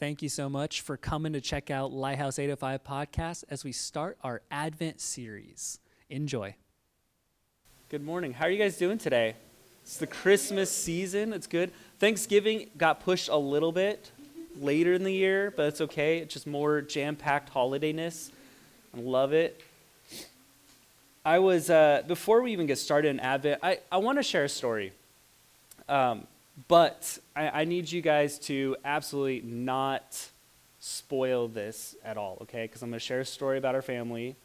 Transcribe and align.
Thank 0.00 0.22
you 0.22 0.28
so 0.28 0.48
much 0.48 0.80
for 0.80 0.96
coming 0.96 1.34
to 1.34 1.40
check 1.40 1.70
out 1.70 1.92
Lighthouse 1.92 2.40
805 2.40 2.82
podcast 2.82 3.44
as 3.48 3.62
we 3.62 3.70
start 3.70 4.18
our 4.24 4.42
Advent 4.50 5.00
series. 5.00 5.78
Enjoy. 6.10 6.56
Good 7.90 8.04
morning. 8.04 8.32
How 8.32 8.46
are 8.46 8.50
you 8.50 8.58
guys 8.58 8.76
doing 8.76 8.98
today? 8.98 9.36
It's 9.84 9.96
the 9.96 10.08
Christmas 10.08 10.68
season. 10.68 11.32
It's 11.32 11.46
good. 11.46 11.70
Thanksgiving 12.00 12.70
got 12.76 13.04
pushed 13.04 13.28
a 13.28 13.36
little 13.36 13.70
bit 13.70 14.10
later 14.60 14.94
in 14.94 15.04
the 15.04 15.12
year, 15.12 15.52
but 15.56 15.66
it's 15.66 15.80
okay. 15.80 16.18
It's 16.18 16.34
just 16.34 16.48
more 16.48 16.80
jam 16.80 17.14
packed 17.14 17.54
holidayness. 17.54 18.32
I 18.96 19.00
love 19.00 19.32
it. 19.32 19.62
I 21.24 21.38
was, 21.38 21.70
uh, 21.70 22.02
before 22.08 22.42
we 22.42 22.50
even 22.50 22.66
get 22.66 22.78
started 22.78 23.10
in 23.10 23.20
Advent, 23.20 23.60
I, 23.62 23.78
I 23.92 23.98
want 23.98 24.18
to 24.18 24.24
share 24.24 24.42
a 24.42 24.48
story. 24.48 24.90
Um, 25.88 26.26
but 26.68 27.18
I, 27.34 27.62
I 27.62 27.64
need 27.64 27.90
you 27.90 28.00
guys 28.00 28.38
to 28.40 28.76
absolutely 28.84 29.42
not 29.42 30.28
spoil 30.78 31.48
this 31.48 31.96
at 32.04 32.16
all, 32.16 32.38
okay? 32.42 32.64
Because 32.64 32.82
I'm 32.82 32.90
going 32.90 32.98
to 32.98 33.04
share 33.04 33.20
a 33.20 33.24
story 33.24 33.58
about 33.58 33.74
our 33.74 33.82
family, 33.82 34.36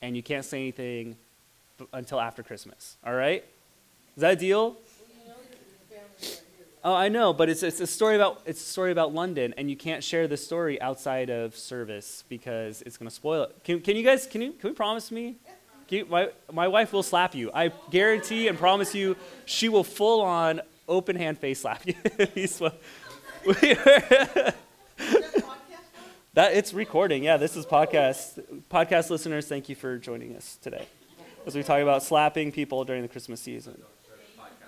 and 0.00 0.16
you 0.16 0.22
can't 0.22 0.44
say 0.44 0.58
anything 0.58 1.16
until 1.92 2.20
after 2.20 2.42
Christmas, 2.42 2.96
all 3.04 3.14
right? 3.14 3.44
Is 4.16 4.20
that 4.20 4.32
a 4.32 4.36
deal? 4.36 4.76
Oh, 6.84 6.94
I 6.94 7.08
know, 7.08 7.32
but 7.32 7.48
it's, 7.48 7.62
it's 7.62 7.80
a 7.80 7.86
story 7.86 8.14
about 8.14 8.42
it's 8.46 8.60
a 8.60 8.66
story 8.66 8.92
about 8.92 9.12
London, 9.12 9.52
and 9.58 9.68
you 9.68 9.76
can't 9.76 10.02
share 10.02 10.28
this 10.28 10.44
story 10.44 10.80
outside 10.80 11.28
of 11.28 11.56
service 11.56 12.24
because 12.28 12.82
it's 12.82 12.96
going 12.96 13.08
to 13.08 13.14
spoil 13.14 13.42
it. 13.42 13.64
Can, 13.64 13.80
can 13.80 13.96
you 13.96 14.04
guys 14.04 14.26
can 14.26 14.40
you 14.40 14.52
can 14.52 14.70
we 14.70 14.74
promise 14.74 15.10
me? 15.10 15.36
You, 15.88 16.06
my 16.06 16.30
my 16.52 16.68
wife 16.68 16.92
will 16.92 17.02
slap 17.02 17.34
you. 17.34 17.50
I 17.52 17.72
guarantee 17.90 18.46
and 18.46 18.56
promise 18.56 18.94
you, 18.94 19.16
she 19.44 19.68
will 19.68 19.82
full 19.84 20.20
on 20.20 20.60
open 20.88 21.16
hand 21.16 21.38
face 21.38 21.60
slap 21.60 21.86
you. 21.86 21.94
that 26.34 26.54
it's 26.54 26.72
recording. 26.72 27.22
Yeah, 27.22 27.36
this 27.36 27.56
is 27.56 27.66
podcast. 27.66 28.42
Podcast 28.70 29.10
listeners, 29.10 29.46
thank 29.46 29.68
you 29.68 29.74
for 29.74 29.98
joining 29.98 30.34
us 30.34 30.58
today 30.62 30.86
as 31.46 31.54
we 31.54 31.62
talk 31.62 31.80
about 31.80 32.02
slapping 32.02 32.50
people 32.50 32.84
during 32.84 33.02
the 33.02 33.08
Christmas 33.08 33.40
season. 33.40 33.80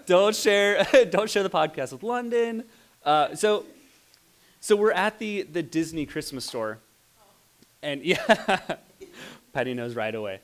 Don't 0.07 0.35
share. 0.35 0.85
don't 1.11 1.29
share 1.31 1.43
the 1.43 1.51
podcast 1.51 1.93
with 1.93 2.03
London. 2.03 2.65
Uh, 3.05 3.35
so, 3.35 3.65
so 4.61 4.77
we're 4.77 4.93
at 4.93 5.19
the 5.19 5.43
the 5.43 5.63
Disney 5.63 6.07
Christmas 6.07 6.45
store, 6.45 6.79
and 7.83 8.03
yeah, 8.03 8.77
Patty 9.53 9.75
knows 9.75 9.95
right 9.95 10.15
away 10.15 10.41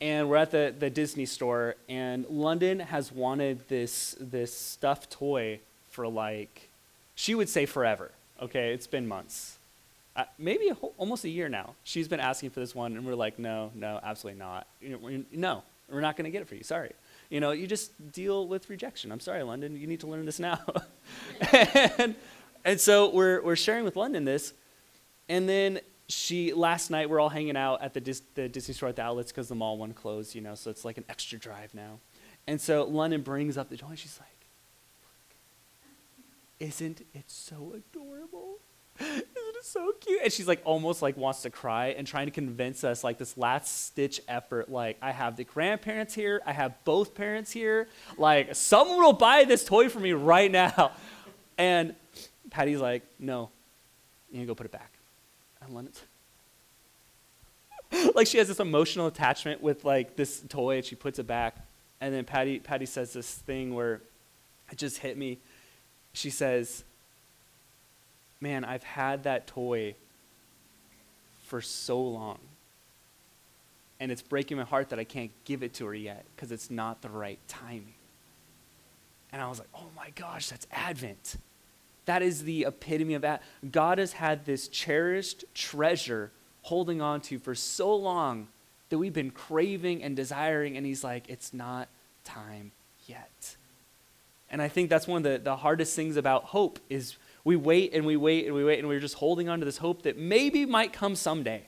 and 0.00 0.28
we're 0.28 0.36
at 0.36 0.50
the, 0.50 0.74
the 0.78 0.90
Disney 0.90 1.26
store, 1.26 1.76
and 1.88 2.24
London 2.28 2.80
has 2.80 3.10
wanted 3.12 3.68
this 3.68 4.16
this 4.20 4.56
stuffed 4.56 5.10
toy 5.10 5.60
for 5.90 6.06
like, 6.06 6.68
she 7.14 7.34
would 7.34 7.48
say 7.48 7.66
forever. 7.66 8.12
Okay, 8.40 8.72
it's 8.72 8.86
been 8.86 9.08
months, 9.08 9.58
uh, 10.14 10.24
maybe 10.38 10.68
a 10.68 10.74
whole, 10.74 10.94
almost 10.98 11.24
a 11.24 11.28
year 11.28 11.48
now. 11.48 11.74
She's 11.82 12.08
been 12.08 12.20
asking 12.20 12.50
for 12.50 12.60
this 12.60 12.74
one, 12.74 12.96
and 12.96 13.04
we're 13.04 13.14
like, 13.14 13.38
no, 13.38 13.72
no, 13.74 14.00
absolutely 14.02 14.38
not. 14.38 14.66
You 14.80 14.90
know, 14.90 14.98
we're, 14.98 15.24
no, 15.32 15.62
we're 15.88 16.00
not 16.00 16.16
going 16.16 16.24
to 16.24 16.30
get 16.30 16.42
it 16.42 16.48
for 16.48 16.54
you. 16.54 16.62
Sorry. 16.62 16.92
You 17.30 17.40
know, 17.40 17.50
you 17.50 17.66
just 17.66 18.12
deal 18.12 18.46
with 18.46 18.68
rejection. 18.70 19.12
I'm 19.12 19.20
sorry, 19.20 19.42
London. 19.42 19.76
You 19.76 19.86
need 19.86 20.00
to 20.00 20.06
learn 20.06 20.24
this 20.24 20.38
now. 20.38 20.60
and, 21.52 22.14
and 22.64 22.80
so 22.80 23.10
we're 23.10 23.42
we're 23.42 23.56
sharing 23.56 23.84
with 23.84 23.96
London 23.96 24.24
this, 24.24 24.52
and 25.28 25.48
then 25.48 25.80
she 26.08 26.54
last 26.54 26.90
night 26.90 27.10
we're 27.10 27.20
all 27.20 27.28
hanging 27.28 27.56
out 27.56 27.82
at 27.82 27.92
the, 27.94 28.00
Dis, 28.00 28.22
the 28.34 28.48
Disney 28.48 28.74
store 28.74 28.88
at 28.88 28.96
the 28.96 29.02
outlets 29.02 29.30
because 29.30 29.48
the 29.48 29.54
mall 29.54 29.76
one 29.76 29.92
closed, 29.92 30.34
you 30.34 30.40
know, 30.40 30.54
so 30.54 30.70
it's 30.70 30.84
like 30.84 30.96
an 30.96 31.04
extra 31.08 31.38
drive 31.38 31.74
now. 31.74 31.98
And 32.46 32.60
so 32.60 32.84
London 32.84 33.20
brings 33.20 33.58
up 33.58 33.68
the 33.68 33.76
toy. 33.76 33.94
She's 33.94 34.18
like, 34.18 34.28
"Isn't 36.58 37.02
it 37.12 37.24
so 37.26 37.74
adorable? 37.76 38.56
Isn't 38.98 39.22
it 39.26 39.64
so 39.64 39.92
cute?" 40.00 40.22
And 40.24 40.32
she's 40.32 40.48
like, 40.48 40.62
almost 40.64 41.02
like 41.02 41.18
wants 41.18 41.42
to 41.42 41.50
cry 41.50 41.88
and 41.88 42.06
trying 42.06 42.24
to 42.24 42.30
convince 42.30 42.84
us 42.84 43.04
like 43.04 43.18
this 43.18 43.36
last 43.36 43.84
stitch 43.84 44.22
effort. 44.28 44.70
Like, 44.70 44.96
I 45.02 45.12
have 45.12 45.36
the 45.36 45.44
grandparents 45.44 46.14
here, 46.14 46.40
I 46.46 46.52
have 46.52 46.72
both 46.84 47.14
parents 47.14 47.52
here. 47.52 47.86
Like, 48.16 48.54
someone 48.54 48.98
will 48.98 49.12
buy 49.12 49.44
this 49.44 49.62
toy 49.62 49.90
for 49.90 50.00
me 50.00 50.12
right 50.12 50.50
now. 50.50 50.92
And 51.58 51.94
Patty's 52.50 52.80
like, 52.80 53.02
"No, 53.18 53.50
you 54.30 54.38
need 54.38 54.44
to 54.44 54.46
go 54.46 54.54
put 54.54 54.64
it 54.64 54.72
back." 54.72 54.97
London's 55.70 56.02
like 58.14 58.26
she 58.26 58.38
has 58.38 58.48
this 58.48 58.60
emotional 58.60 59.06
attachment 59.06 59.62
with 59.62 59.84
like 59.84 60.16
this 60.16 60.42
toy 60.48 60.76
and 60.76 60.84
she 60.84 60.94
puts 60.94 61.18
it 61.18 61.26
back. 61.26 61.56
And 62.00 62.14
then 62.14 62.24
Patty 62.24 62.58
Patty 62.58 62.86
says 62.86 63.12
this 63.12 63.32
thing 63.32 63.74
where 63.74 64.00
it 64.70 64.78
just 64.78 64.98
hit 64.98 65.16
me. 65.16 65.38
She 66.12 66.30
says, 66.30 66.84
Man, 68.40 68.64
I've 68.64 68.84
had 68.84 69.24
that 69.24 69.46
toy 69.46 69.94
for 71.46 71.60
so 71.60 72.00
long. 72.00 72.38
And 74.00 74.12
it's 74.12 74.22
breaking 74.22 74.58
my 74.58 74.64
heart 74.64 74.90
that 74.90 74.98
I 75.00 75.04
can't 75.04 75.32
give 75.44 75.62
it 75.64 75.74
to 75.74 75.86
her 75.86 75.94
yet 75.94 76.24
because 76.36 76.52
it's 76.52 76.70
not 76.70 77.02
the 77.02 77.08
right 77.08 77.40
timing. 77.48 77.94
And 79.32 79.42
I 79.42 79.48
was 79.48 79.58
like, 79.58 79.68
oh 79.74 79.88
my 79.96 80.10
gosh, 80.10 80.50
that's 80.50 80.66
Advent. 80.70 81.36
That 82.08 82.22
is 82.22 82.44
the 82.44 82.64
epitome 82.64 83.12
of 83.12 83.20
that. 83.20 83.42
God 83.70 83.98
has 83.98 84.14
had 84.14 84.46
this 84.46 84.66
cherished 84.68 85.44
treasure 85.52 86.32
holding 86.62 87.02
on 87.02 87.20
to 87.20 87.38
for 87.38 87.54
so 87.54 87.94
long 87.94 88.48
that 88.88 88.96
we've 88.96 89.12
been 89.12 89.30
craving 89.30 90.02
and 90.02 90.16
desiring, 90.16 90.78
and 90.78 90.86
He's 90.86 91.04
like, 91.04 91.28
it's 91.28 91.52
not 91.52 91.86
time 92.24 92.72
yet. 93.06 93.56
And 94.50 94.62
I 94.62 94.68
think 94.68 94.88
that's 94.88 95.06
one 95.06 95.18
of 95.18 95.30
the, 95.30 95.38
the 95.38 95.56
hardest 95.56 95.94
things 95.94 96.16
about 96.16 96.44
hope 96.44 96.78
is 96.88 97.18
we 97.44 97.56
wait 97.56 97.92
and 97.92 98.06
we 98.06 98.16
wait 98.16 98.46
and 98.46 98.54
we 98.54 98.64
wait 98.64 98.78
and 98.78 98.88
we're 98.88 99.00
just 99.00 99.16
holding 99.16 99.50
on 99.50 99.58
to 99.58 99.66
this 99.66 99.76
hope 99.76 100.00
that 100.04 100.16
maybe 100.16 100.64
might 100.64 100.94
come 100.94 101.14
someday. 101.14 101.62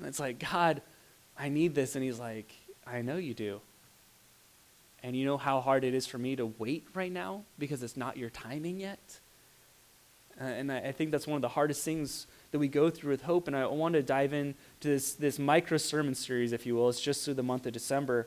And 0.00 0.08
it's 0.08 0.18
like, 0.18 0.40
God, 0.40 0.82
I 1.38 1.50
need 1.50 1.76
this. 1.76 1.94
And 1.94 2.02
he's 2.02 2.18
like, 2.18 2.52
I 2.84 3.02
know 3.02 3.16
you 3.16 3.32
do. 3.32 3.60
And 5.04 5.14
you 5.14 5.24
know 5.24 5.36
how 5.36 5.60
hard 5.60 5.84
it 5.84 5.94
is 5.94 6.04
for 6.08 6.18
me 6.18 6.34
to 6.34 6.46
wait 6.46 6.88
right 6.94 7.12
now 7.12 7.44
because 7.60 7.84
it's 7.84 7.96
not 7.96 8.16
your 8.16 8.30
timing 8.30 8.80
yet? 8.80 9.20
Uh, 10.42 10.46
and 10.46 10.72
I, 10.72 10.78
I, 10.78 10.92
think 10.92 11.12
that's 11.12 11.26
one 11.26 11.36
of 11.36 11.42
the 11.42 11.48
hardest 11.48 11.84
things 11.84 12.26
that 12.50 12.58
we 12.58 12.66
go 12.66 12.90
through 12.90 13.12
with 13.12 13.22
hope. 13.22 13.46
And 13.46 13.56
I 13.56 13.66
want 13.66 13.92
to 13.94 14.02
dive 14.02 14.32
into 14.32 14.54
this, 14.80 15.12
this 15.12 15.38
micro 15.38 15.78
sermon 15.78 16.14
series, 16.14 16.52
if 16.52 16.66
you 16.66 16.74
will. 16.74 16.88
It's 16.88 17.00
just 17.00 17.24
through 17.24 17.34
the 17.34 17.44
month 17.44 17.64
of 17.66 17.72
December. 17.72 18.26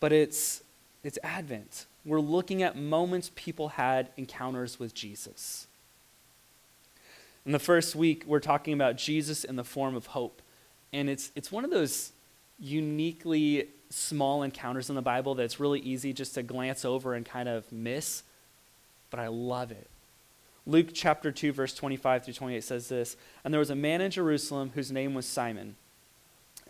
But 0.00 0.12
it's, 0.12 0.62
it's 1.02 1.18
Advent. 1.22 1.86
We're 2.04 2.20
looking 2.20 2.62
at 2.62 2.76
moments 2.76 3.30
people 3.34 3.68
had 3.68 4.10
encounters 4.18 4.78
with 4.78 4.92
Jesus. 4.92 5.66
In 7.46 7.52
the 7.52 7.58
first 7.58 7.96
week, 7.96 8.24
we're 8.26 8.40
talking 8.40 8.74
about 8.74 8.96
Jesus 8.96 9.44
in 9.44 9.56
the 9.56 9.64
form 9.64 9.94
of 9.94 10.06
hope. 10.06 10.42
And 10.92 11.08
it's, 11.08 11.30
it's 11.34 11.50
one 11.50 11.64
of 11.64 11.70
those 11.70 12.12
uniquely 12.60 13.68
small 13.88 14.42
encounters 14.42 14.90
in 14.90 14.94
the 14.94 15.02
Bible 15.02 15.34
that's 15.34 15.58
really 15.58 15.80
easy 15.80 16.12
just 16.12 16.34
to 16.34 16.42
glance 16.42 16.84
over 16.84 17.14
and 17.14 17.24
kind 17.24 17.48
of 17.48 17.70
miss. 17.72 18.22
But 19.08 19.20
I 19.20 19.28
love 19.28 19.70
it 19.70 19.88
Luke 20.66 20.88
chapter 20.94 21.30
2, 21.30 21.52
verse 21.52 21.74
25 21.74 22.24
through 22.24 22.34
28 22.34 22.64
says 22.64 22.88
this 22.88 23.16
And 23.44 23.52
there 23.52 23.58
was 23.58 23.70
a 23.70 23.76
man 23.76 24.00
in 24.00 24.10
Jerusalem 24.10 24.72
whose 24.74 24.90
name 24.90 25.14
was 25.14 25.26
Simon. 25.26 25.76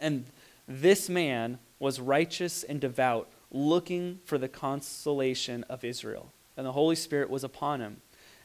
And 0.01 0.25
this 0.67 1.09
man 1.09 1.59
was 1.79 2.01
righteous 2.01 2.65
and 2.65 2.81
devout, 2.81 3.29
looking 3.53 4.21
for 4.25 4.39
the 4.39 4.49
consolation 4.49 5.65
of 5.69 5.85
Israel. 5.85 6.33
And 6.57 6.67
the 6.67 6.73
Holy 6.73 6.97
Spirit 6.97 7.31
was 7.31 7.45
upon 7.45 7.81
him. 7.81 7.99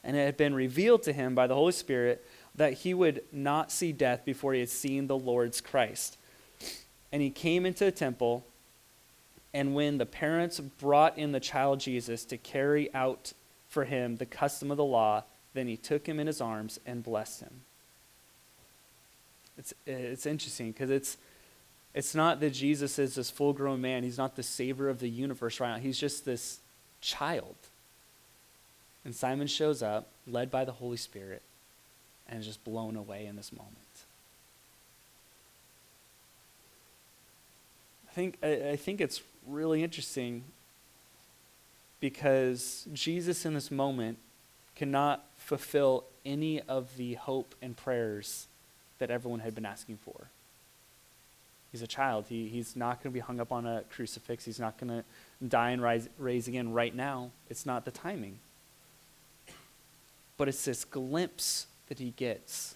And 0.04 0.16
it 0.16 0.24
had 0.24 0.36
been 0.36 0.54
revealed 0.54 1.02
to 1.04 1.12
him 1.12 1.34
by 1.34 1.46
the 1.46 1.54
Holy 1.54 1.72
Spirit 1.72 2.24
that 2.54 2.74
he 2.74 2.94
would 2.94 3.22
not 3.32 3.72
see 3.72 3.92
death 3.92 4.24
before 4.24 4.54
he 4.54 4.60
had 4.60 4.68
seen 4.68 5.06
the 5.06 5.18
Lord's 5.18 5.60
Christ. 5.60 6.16
And 7.12 7.22
he 7.22 7.30
came 7.30 7.66
into 7.66 7.84
the 7.84 7.92
temple, 7.92 8.44
and 9.52 9.74
when 9.74 9.98
the 9.98 10.06
parents 10.06 10.60
brought 10.60 11.18
in 11.18 11.32
the 11.32 11.40
child 11.40 11.80
Jesus 11.80 12.24
to 12.26 12.36
carry 12.36 12.92
out 12.94 13.32
for 13.68 13.84
him 13.84 14.16
the 14.16 14.26
custom 14.26 14.70
of 14.70 14.76
the 14.76 14.84
law, 14.84 15.24
then 15.54 15.66
he 15.66 15.76
took 15.76 16.06
him 16.06 16.20
in 16.20 16.26
his 16.26 16.40
arms 16.40 16.78
and 16.86 17.02
blessed 17.02 17.40
him. 17.40 17.60
It's, 19.58 19.74
it's 19.86 20.26
interesting 20.26 20.72
because 20.72 20.90
it's, 20.90 21.16
it's 21.94 22.14
not 22.14 22.40
that 22.40 22.50
Jesus 22.50 22.98
is 22.98 23.16
this 23.16 23.30
full 23.30 23.52
grown 23.52 23.80
man. 23.80 24.02
He's 24.02 24.18
not 24.18 24.36
the 24.36 24.42
savior 24.42 24.88
of 24.88 25.00
the 25.00 25.08
universe 25.08 25.60
right 25.60 25.74
now. 25.74 25.78
He's 25.78 25.98
just 25.98 26.24
this 26.24 26.60
child. 27.00 27.56
And 29.04 29.14
Simon 29.14 29.46
shows 29.46 29.82
up, 29.82 30.08
led 30.26 30.50
by 30.50 30.64
the 30.64 30.72
Holy 30.72 30.96
Spirit, 30.96 31.42
and 32.28 32.40
is 32.40 32.46
just 32.46 32.62
blown 32.64 32.96
away 32.96 33.26
in 33.26 33.36
this 33.36 33.52
moment. 33.52 33.76
I 38.08 38.12
think, 38.12 38.38
I, 38.42 38.70
I 38.70 38.76
think 38.76 39.00
it's 39.00 39.22
really 39.46 39.82
interesting 39.82 40.44
because 42.00 42.86
Jesus 42.92 43.44
in 43.44 43.54
this 43.54 43.70
moment 43.70 44.18
cannot 44.80 45.22
fulfill 45.36 46.04
any 46.24 46.58
of 46.62 46.96
the 46.96 47.12
hope 47.12 47.54
and 47.60 47.76
prayers 47.76 48.46
that 48.98 49.10
everyone 49.10 49.40
had 49.40 49.54
been 49.54 49.66
asking 49.66 49.98
for. 49.98 50.28
He's 51.70 51.82
a 51.82 51.86
child. 51.86 52.24
He, 52.30 52.48
he's 52.48 52.74
not 52.74 53.02
going 53.02 53.12
to 53.12 53.14
be 53.14 53.20
hung 53.20 53.40
up 53.40 53.52
on 53.52 53.66
a 53.66 53.82
crucifix. 53.90 54.46
He's 54.46 54.58
not 54.58 54.78
going 54.78 54.88
to 54.88 55.04
die 55.46 55.72
and 55.72 55.82
rise, 55.82 56.08
raise 56.16 56.48
again 56.48 56.72
right 56.72 56.94
now. 56.94 57.28
It's 57.50 57.66
not 57.66 57.84
the 57.84 57.90
timing. 57.90 58.38
But 60.38 60.48
it's 60.48 60.64
this 60.64 60.86
glimpse 60.86 61.66
that 61.90 61.98
he 61.98 62.14
gets 62.16 62.74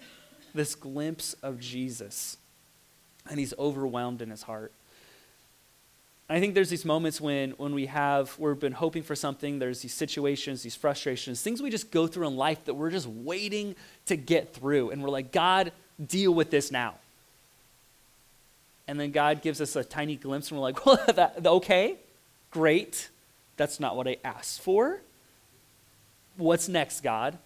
this 0.54 0.74
glimpse 0.74 1.32
of 1.42 1.58
Jesus, 1.58 2.36
and 3.30 3.40
he's 3.40 3.54
overwhelmed 3.58 4.20
in 4.20 4.28
his 4.28 4.42
heart. 4.42 4.72
I 6.28 6.40
think 6.40 6.54
there's 6.54 6.70
these 6.70 6.86
moments 6.86 7.20
when, 7.20 7.50
when 7.52 7.74
we 7.74 7.86
have, 7.86 8.38
we've 8.38 8.58
been 8.58 8.72
hoping 8.72 9.02
for 9.02 9.14
something, 9.14 9.58
there's 9.58 9.82
these 9.82 9.92
situations, 9.92 10.62
these 10.62 10.74
frustrations, 10.74 11.42
things 11.42 11.60
we 11.60 11.68
just 11.68 11.90
go 11.90 12.06
through 12.06 12.26
in 12.28 12.36
life 12.36 12.64
that 12.64 12.74
we're 12.74 12.90
just 12.90 13.06
waiting 13.06 13.76
to 14.06 14.16
get 14.16 14.54
through. 14.54 14.90
And 14.90 15.02
we're 15.02 15.10
like, 15.10 15.32
God, 15.32 15.72
deal 16.04 16.32
with 16.32 16.50
this 16.50 16.72
now. 16.72 16.94
And 18.88 18.98
then 18.98 19.10
God 19.10 19.42
gives 19.42 19.60
us 19.60 19.76
a 19.76 19.84
tiny 19.84 20.16
glimpse, 20.16 20.50
and 20.50 20.58
we're 20.58 20.62
like, 20.62 20.86
well, 20.86 20.98
that, 21.14 21.44
okay, 21.44 21.96
great. 22.50 23.10
That's 23.58 23.78
not 23.78 23.94
what 23.94 24.08
I 24.08 24.16
asked 24.24 24.62
for. 24.62 25.00
What's 26.38 26.68
next, 26.68 27.02
God? 27.02 27.36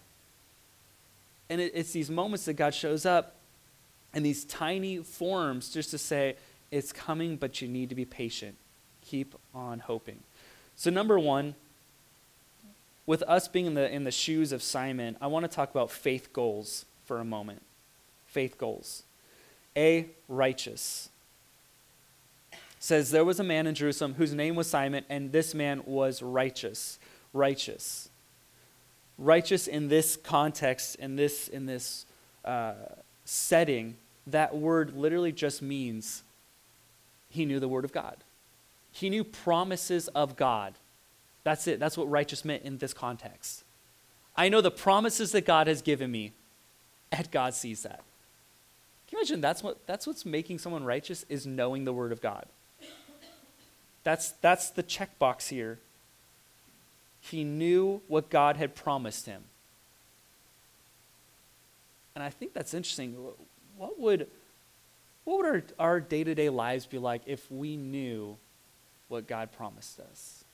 And 1.49 1.59
it, 1.59 1.73
it's 1.75 1.91
these 1.91 2.09
moments 2.09 2.45
that 2.45 2.53
God 2.53 2.73
shows 2.73 3.05
up 3.05 3.35
in 4.13 4.23
these 4.23 4.45
tiny 4.45 4.97
forms 4.99 5.69
just 5.69 5.91
to 5.91 5.97
say, 5.97 6.37
it's 6.71 6.93
coming, 6.93 7.35
but 7.35 7.61
you 7.61 7.67
need 7.67 7.89
to 7.89 7.95
be 7.95 8.05
patient 8.05 8.55
keep 9.09 9.35
on 9.55 9.79
hoping. 9.79 10.19
So, 10.75 10.89
number 10.89 11.17
one, 11.17 11.55
with 13.05 13.23
us 13.23 13.47
being 13.47 13.65
in 13.65 13.73
the, 13.73 13.91
in 13.91 14.03
the 14.03 14.11
shoes 14.11 14.51
of 14.51 14.61
Simon, 14.61 15.17
I 15.19 15.27
want 15.27 15.43
to 15.43 15.49
talk 15.49 15.71
about 15.71 15.89
faith 15.89 16.31
goals 16.31 16.85
for 17.05 17.19
a 17.19 17.25
moment. 17.25 17.63
Faith 18.27 18.57
goals. 18.57 19.03
A, 19.75 20.05
righteous. 20.27 21.09
says, 22.79 23.09
There 23.09 23.25
was 23.25 23.39
a 23.39 23.43
man 23.43 23.65
in 23.65 23.73
Jerusalem 23.73 24.13
whose 24.13 24.33
name 24.33 24.55
was 24.55 24.67
Simon, 24.67 25.03
and 25.09 25.31
this 25.31 25.55
man 25.55 25.81
was 25.85 26.21
righteous. 26.21 26.99
Righteous. 27.33 28.09
Righteous 29.17 29.67
in 29.67 29.87
this 29.87 30.17
context, 30.17 30.95
in 30.95 31.15
this, 31.15 31.47
in 31.47 31.65
this 31.65 32.05
uh, 32.45 32.73
setting, 33.25 33.95
that 34.27 34.55
word 34.55 34.95
literally 34.95 35.31
just 35.31 35.63
means 35.63 36.21
he 37.29 37.45
knew 37.45 37.59
the 37.59 37.67
Word 37.67 37.85
of 37.85 37.91
God. 37.91 38.17
He 38.91 39.09
knew 39.09 39.23
promises 39.23 40.07
of 40.09 40.35
God. 40.35 40.73
That's 41.43 41.67
it. 41.67 41.79
That's 41.79 41.97
what 41.97 42.09
righteous 42.09 42.43
meant 42.43 42.63
in 42.63 42.77
this 42.77 42.93
context. 42.93 43.63
I 44.35 44.49
know 44.49 44.61
the 44.61 44.71
promises 44.71 45.31
that 45.31 45.45
God 45.45 45.67
has 45.67 45.81
given 45.81 46.11
me, 46.11 46.33
and 47.11 47.29
God 47.31 47.53
sees 47.53 47.83
that. 47.83 48.01
Can 49.07 49.17
you 49.17 49.19
imagine 49.19 49.41
that's 49.41 49.63
what 49.63 49.85
that's 49.87 50.05
what's 50.05 50.25
making 50.25 50.59
someone 50.59 50.83
righteous 50.83 51.25
is 51.29 51.47
knowing 51.47 51.83
the 51.83 51.93
word 51.93 52.11
of 52.11 52.21
God. 52.21 52.45
That's 54.03 54.31
that's 54.33 54.69
the 54.69 54.83
checkbox 54.83 55.49
here. 55.49 55.79
He 57.21 57.43
knew 57.43 58.01
what 58.07 58.29
God 58.29 58.57
had 58.57 58.75
promised 58.75 59.25
him. 59.25 59.43
And 62.15 62.23
I 62.23 62.29
think 62.29 62.53
that's 62.53 62.73
interesting. 62.73 63.15
What 63.77 63.99
would 63.99 64.27
what 65.25 65.37
would 65.37 65.45
our, 65.45 65.63
our 65.79 65.99
day-to-day 65.99 66.49
lives 66.49 66.85
be 66.85 66.97
like 66.97 67.21
if 67.25 67.51
we 67.51 67.77
knew 67.77 68.37
what 69.09 69.27
God 69.27 69.51
promised 69.51 69.99
us. 69.99 70.45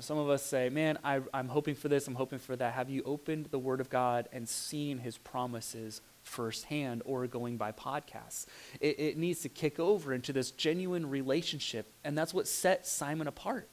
some 0.00 0.18
of 0.18 0.28
us 0.28 0.42
say, 0.42 0.68
Man, 0.68 0.98
I, 1.02 1.20
I'm 1.32 1.48
hoping 1.48 1.74
for 1.74 1.88
this, 1.88 2.06
I'm 2.06 2.14
hoping 2.14 2.38
for 2.38 2.54
that. 2.56 2.74
Have 2.74 2.90
you 2.90 3.02
opened 3.04 3.46
the 3.46 3.58
Word 3.58 3.80
of 3.80 3.88
God 3.88 4.28
and 4.32 4.48
seen 4.48 4.98
His 4.98 5.16
promises 5.16 6.02
firsthand 6.22 7.02
or 7.06 7.26
going 7.26 7.56
by 7.56 7.72
podcasts? 7.72 8.46
It, 8.80 8.98
it 8.98 9.16
needs 9.16 9.40
to 9.40 9.48
kick 9.48 9.80
over 9.80 10.12
into 10.12 10.32
this 10.32 10.50
genuine 10.50 11.08
relationship, 11.08 11.86
and 12.04 12.18
that's 12.18 12.34
what 12.34 12.46
set 12.46 12.86
Simon 12.86 13.26
apart. 13.26 13.68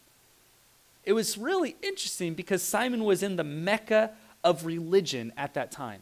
It 1.04 1.14
was 1.14 1.38
really 1.38 1.76
interesting 1.82 2.36
because 2.36 2.62
Simon 2.62 3.04
was 3.04 3.24
in 3.24 3.36
the 3.36 3.44
mecca 3.44 4.12
of 4.44 4.66
religion 4.66 5.34
at 5.36 5.56
that 5.56 5.72
time. 5.72 6.02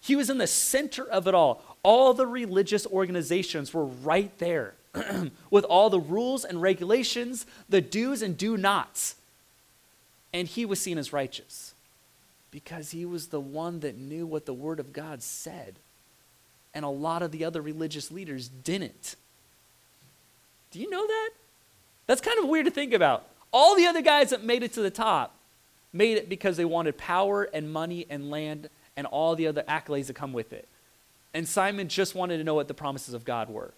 He 0.00 0.16
was 0.16 0.30
in 0.30 0.38
the 0.38 0.46
center 0.46 1.04
of 1.04 1.28
it 1.28 1.34
all. 1.34 1.62
All 1.82 2.14
the 2.14 2.26
religious 2.26 2.86
organizations 2.86 3.74
were 3.74 3.84
right 3.84 4.36
there. 4.38 4.74
with 5.50 5.64
all 5.64 5.90
the 5.90 6.00
rules 6.00 6.44
and 6.44 6.60
regulations, 6.60 7.46
the 7.68 7.80
do's 7.80 8.22
and 8.22 8.36
do 8.36 8.56
nots. 8.56 9.16
And 10.32 10.46
he 10.46 10.64
was 10.64 10.80
seen 10.80 10.98
as 10.98 11.12
righteous 11.12 11.74
because 12.50 12.90
he 12.90 13.04
was 13.04 13.28
the 13.28 13.40
one 13.40 13.80
that 13.80 13.96
knew 13.96 14.26
what 14.26 14.46
the 14.46 14.54
Word 14.54 14.80
of 14.80 14.92
God 14.92 15.22
said. 15.22 15.76
And 16.74 16.84
a 16.84 16.88
lot 16.88 17.22
of 17.22 17.32
the 17.32 17.44
other 17.44 17.60
religious 17.60 18.10
leaders 18.10 18.48
didn't. 18.48 19.16
Do 20.70 20.80
you 20.80 20.88
know 20.88 21.06
that? 21.06 21.30
That's 22.06 22.20
kind 22.20 22.38
of 22.38 22.48
weird 22.48 22.66
to 22.66 22.70
think 22.70 22.92
about. 22.92 23.26
All 23.52 23.76
the 23.76 23.86
other 23.86 24.02
guys 24.02 24.30
that 24.30 24.44
made 24.44 24.62
it 24.62 24.72
to 24.74 24.82
the 24.82 24.90
top 24.90 25.34
made 25.92 26.16
it 26.16 26.28
because 26.28 26.56
they 26.56 26.64
wanted 26.64 26.96
power 26.96 27.44
and 27.52 27.72
money 27.72 28.06
and 28.08 28.30
land 28.30 28.68
and 28.96 29.06
all 29.06 29.34
the 29.34 29.46
other 29.46 29.64
accolades 29.68 30.06
that 30.06 30.14
come 30.14 30.32
with 30.32 30.52
it. 30.52 30.68
And 31.34 31.48
Simon 31.48 31.88
just 31.88 32.14
wanted 32.14 32.38
to 32.38 32.44
know 32.44 32.54
what 32.54 32.68
the 32.68 32.74
promises 32.74 33.14
of 33.14 33.24
God 33.24 33.48
were. 33.48 33.72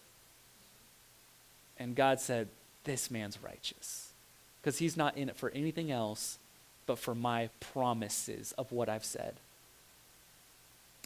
And 1.79 1.95
God 1.95 2.21
said, 2.21 2.49
This 2.85 3.11
man's 3.11 3.43
righteous. 3.43 4.13
Because 4.61 4.79
he's 4.79 4.97
not 4.97 5.17
in 5.17 5.29
it 5.29 5.37
for 5.37 5.51
anything 5.51 5.91
else 5.91 6.39
but 6.87 6.99
for 6.99 7.15
my 7.15 7.49
promises 7.61 8.53
of 8.59 8.73
what 8.73 8.89
I've 8.89 9.05
said. 9.05 9.35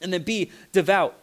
And 0.03 0.13
then 0.13 0.23
B, 0.23 0.51
devout. 0.73 1.19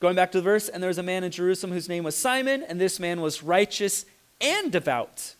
Going 0.00 0.16
back 0.16 0.32
to 0.32 0.38
the 0.38 0.42
verse, 0.42 0.68
and 0.68 0.82
there 0.82 0.88
was 0.88 0.98
a 0.98 1.02
man 1.02 1.24
in 1.24 1.30
Jerusalem 1.30 1.72
whose 1.72 1.88
name 1.88 2.04
was 2.04 2.16
Simon, 2.16 2.62
and 2.64 2.80
this 2.80 2.98
man 2.98 3.20
was 3.20 3.42
righteous 3.42 4.04
and 4.40 4.72
devout. 4.72 5.34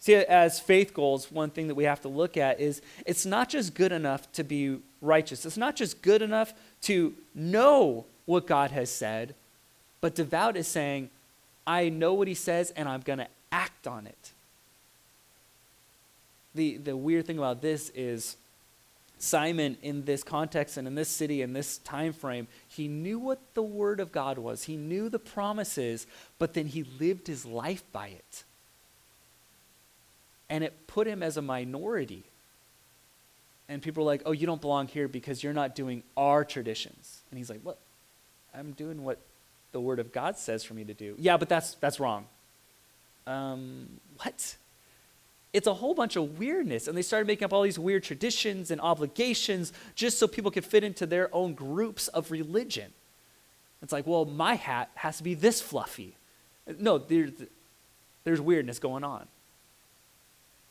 See, 0.00 0.14
as 0.14 0.60
faith 0.60 0.92
goals, 0.94 1.32
one 1.32 1.50
thing 1.50 1.68
that 1.68 1.74
we 1.74 1.84
have 1.84 2.00
to 2.02 2.08
look 2.08 2.36
at 2.36 2.60
is 2.60 2.82
it's 3.04 3.26
not 3.26 3.48
just 3.48 3.74
good 3.74 3.92
enough 3.92 4.30
to 4.32 4.44
be 4.44 4.78
righteous. 5.00 5.46
It's 5.46 5.56
not 5.56 5.74
just 5.74 6.02
good 6.02 6.22
enough 6.22 6.54
to 6.82 7.14
know 7.34 8.04
what 8.24 8.46
God 8.46 8.72
has 8.72 8.90
said, 8.90 9.34
but 10.00 10.14
devout 10.14 10.56
is 10.56 10.68
saying, 10.68 11.10
I 11.66 11.88
know 11.88 12.14
what 12.14 12.28
he 12.28 12.34
says 12.34 12.70
and 12.76 12.88
I'm 12.88 13.00
going 13.00 13.18
to 13.18 13.28
act 13.50 13.86
on 13.86 14.06
it. 14.06 14.32
The, 16.54 16.76
the 16.78 16.96
weird 16.96 17.26
thing 17.26 17.38
about 17.38 17.60
this 17.60 17.90
is 17.94 18.36
Simon, 19.18 19.78
in 19.82 20.04
this 20.04 20.22
context 20.22 20.76
and 20.76 20.86
in 20.86 20.94
this 20.94 21.08
city, 21.08 21.40
in 21.42 21.52
this 21.52 21.78
time 21.78 22.12
frame, 22.12 22.48
he 22.68 22.86
knew 22.86 23.18
what 23.18 23.40
the 23.54 23.62
word 23.62 23.98
of 23.98 24.12
God 24.12 24.38
was. 24.38 24.64
He 24.64 24.76
knew 24.76 25.08
the 25.08 25.18
promises, 25.18 26.06
but 26.38 26.54
then 26.54 26.66
he 26.66 26.84
lived 27.00 27.26
his 27.26 27.46
life 27.46 27.82
by 27.92 28.08
it. 28.08 28.44
And 30.48 30.62
it 30.62 30.86
put 30.86 31.06
him 31.06 31.22
as 31.22 31.36
a 31.36 31.42
minority. 31.42 32.24
And 33.68 33.82
people 33.82 34.04
were 34.04 34.10
like, 34.10 34.22
oh, 34.26 34.32
you 34.32 34.46
don't 34.46 34.60
belong 34.60 34.86
here 34.86 35.08
because 35.08 35.42
you're 35.42 35.52
not 35.52 35.74
doing 35.74 36.02
our 36.16 36.44
traditions. 36.44 37.22
And 37.30 37.38
he's 37.38 37.50
like, 37.50 37.60
what? 37.62 37.78
I'm 38.54 38.72
doing 38.72 39.02
what 39.02 39.18
the 39.72 39.80
Word 39.80 39.98
of 39.98 40.12
God 40.12 40.36
says 40.38 40.64
for 40.64 40.74
me 40.74 40.84
to 40.84 40.94
do. 40.94 41.14
Yeah, 41.18 41.36
but 41.36 41.48
that's, 41.48 41.74
that's 41.74 42.00
wrong. 42.00 42.26
Um, 43.26 44.00
what? 44.22 44.56
It's 45.52 45.66
a 45.66 45.74
whole 45.74 45.94
bunch 45.94 46.16
of 46.16 46.38
weirdness. 46.38 46.88
And 46.88 46.96
they 46.96 47.02
started 47.02 47.26
making 47.26 47.44
up 47.44 47.52
all 47.52 47.62
these 47.62 47.78
weird 47.78 48.04
traditions 48.04 48.70
and 48.70 48.80
obligations 48.80 49.72
just 49.94 50.18
so 50.18 50.26
people 50.28 50.50
could 50.50 50.64
fit 50.64 50.84
into 50.84 51.06
their 51.06 51.34
own 51.34 51.54
groups 51.54 52.08
of 52.08 52.30
religion. 52.30 52.92
It's 53.82 53.92
like, 53.92 54.06
well, 54.06 54.24
my 54.24 54.54
hat 54.54 54.90
has 54.94 55.18
to 55.18 55.22
be 55.22 55.34
this 55.34 55.60
fluffy. 55.60 56.16
No, 56.78 56.98
there's, 56.98 57.30
there's 58.24 58.40
weirdness 58.40 58.78
going 58.78 59.04
on. 59.04 59.26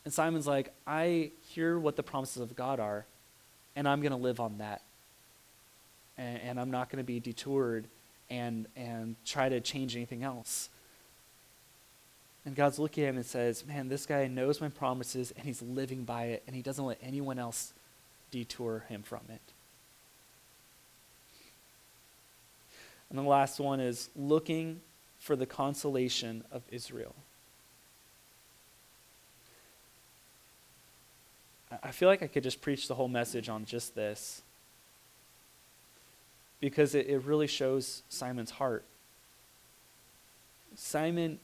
And 0.03 0.13
Simon's 0.13 0.45
like, 0.45 0.73
I 0.85 1.31
hear 1.49 1.79
what 1.79 1.95
the 1.95 2.03
promises 2.03 2.41
of 2.41 2.55
God 2.55 2.79
are, 2.79 3.05
and 3.75 3.87
I'm 3.87 4.01
going 4.01 4.11
to 4.11 4.17
live 4.17 4.39
on 4.39 4.59
that. 4.59 4.81
And, 6.17 6.39
and 6.41 6.59
I'm 6.59 6.69
not 6.69 6.89
going 6.89 6.97
to 6.97 7.05
be 7.05 7.19
detoured 7.19 7.87
and, 8.29 8.67
and 8.75 9.15
try 9.25 9.49
to 9.49 9.59
change 9.59 9.95
anything 9.95 10.23
else. 10.23 10.69
And 12.45 12.55
God's 12.55 12.77
looking 12.77 13.03
at 13.03 13.09
him 13.09 13.15
and 13.17 13.25
says, 13.25 13.65
Man, 13.65 13.89
this 13.89 14.05
guy 14.05 14.27
knows 14.27 14.61
my 14.61 14.69
promises 14.69 15.33
and 15.35 15.45
he's 15.45 15.61
living 15.61 16.03
by 16.03 16.25
it, 16.25 16.43
and 16.45 16.55
he 16.55 16.61
doesn't 16.61 16.85
let 16.85 16.99
anyone 17.01 17.39
else 17.39 17.73
detour 18.31 18.85
him 18.87 19.01
from 19.01 19.21
it. 19.29 19.41
And 23.09 23.17
the 23.17 23.23
last 23.23 23.59
one 23.59 23.79
is 23.79 24.09
looking 24.15 24.81
for 25.19 25.35
the 25.35 25.45
consolation 25.45 26.43
of 26.51 26.63
Israel. 26.71 27.15
I 31.83 31.91
feel 31.91 32.09
like 32.09 32.21
I 32.21 32.27
could 32.27 32.43
just 32.43 32.61
preach 32.61 32.87
the 32.87 32.95
whole 32.95 33.07
message 33.07 33.49
on 33.49 33.65
just 33.65 33.95
this 33.95 34.41
because 36.59 36.95
it, 36.95 37.07
it 37.07 37.23
really 37.23 37.47
shows 37.47 38.03
Simon's 38.09 38.51
heart. 38.51 38.83
Simon 40.75 41.39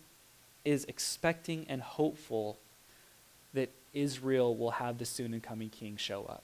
is 0.65 0.85
expecting 0.85 1.65
and 1.69 1.81
hopeful 1.81 2.57
that 3.53 3.69
Israel 3.93 4.55
will 4.55 4.71
have 4.71 4.97
the 4.97 5.05
soon 5.05 5.33
and 5.33 5.43
coming 5.43 5.69
king 5.69 5.97
show 5.97 6.25
up. 6.25 6.43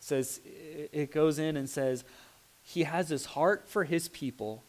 Says 0.00 0.40
it 0.44 1.12
goes 1.12 1.38
in 1.38 1.56
and 1.56 1.68
says 1.70 2.04
he 2.64 2.82
has 2.82 3.08
his 3.08 3.26
heart 3.26 3.64
for 3.68 3.84
his 3.84 4.08
people 4.08 4.62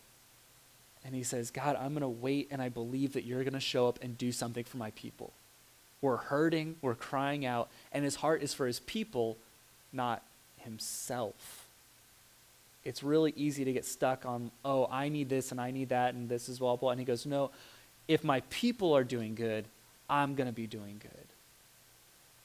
and 1.06 1.14
he 1.14 1.24
says, 1.24 1.52
God, 1.52 1.76
I'm 1.76 1.90
going 1.90 2.02
to 2.02 2.08
wait 2.08 2.48
and 2.52 2.62
I 2.62 2.70
believe 2.70 3.14
that 3.14 3.26
you're 3.26 3.44
going 3.44 3.54
to 3.54 3.60
show 3.60 3.88
up 3.88 4.00
and 4.02 4.18
do 4.18 4.32
something 4.32 4.64
for 4.64 4.78
my 4.78 4.92
people. 4.92 5.34
We're 6.02 6.18
hurting, 6.18 6.76
we're 6.82 6.96
crying 6.96 7.46
out, 7.46 7.70
and 7.92 8.04
his 8.04 8.16
heart 8.16 8.42
is 8.42 8.54
for 8.54 8.68
his 8.68 8.80
people 8.82 9.38
not 9.92 10.22
himself. 10.58 11.63
It's 12.86 13.04
really 13.04 13.34
easy 13.36 13.64
to 13.66 13.74
get 13.74 13.86
stuck 13.86 14.26
on, 14.26 14.52
oh, 14.66 14.88
I 14.92 15.10
need 15.10 15.30
this 15.30 15.52
and 15.52 15.62
I 15.62 15.72
need 15.72 15.90
that 15.90 16.14
and 16.14 16.28
this 16.28 16.50
is 16.50 16.60
blah, 16.60 16.76
blah. 16.76 16.92
And 16.92 17.00
he 17.00 17.06
goes, 17.06 17.26
no, 17.26 17.52
if 18.08 18.24
my 18.24 18.42
people 18.50 18.96
are 18.96 19.04
doing 19.04 19.36
good, 19.36 19.66
I'm 20.10 20.36
going 20.36 20.48
to 20.48 20.54
be 20.54 20.68
doing 20.68 21.00
good. 21.02 21.28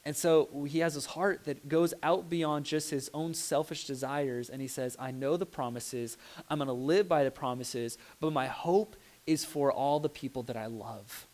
And 0.05 0.15
so 0.15 0.49
he 0.67 0.79
has 0.79 0.95
this 0.95 1.05
heart 1.05 1.43
that 1.45 1.67
goes 1.67 1.93
out 2.01 2.29
beyond 2.29 2.65
just 2.65 2.89
his 2.89 3.11
own 3.13 3.33
selfish 3.33 3.85
desires. 3.85 4.49
And 4.49 4.61
he 4.61 4.67
says, 4.67 4.95
I 4.97 5.11
know 5.11 5.37
the 5.37 5.45
promises. 5.45 6.17
I'm 6.49 6.57
going 6.59 6.67
to 6.67 6.73
live 6.73 7.07
by 7.07 7.23
the 7.23 7.31
promises. 7.31 7.97
But 8.21 8.31
my 8.31 8.47
hope 8.47 8.95
is 9.27 9.43
for 9.45 9.71
all 9.71 9.99
the 9.99 10.09
people 10.09 10.41
that 10.43 10.55
I 10.55 10.67
love 10.67 11.27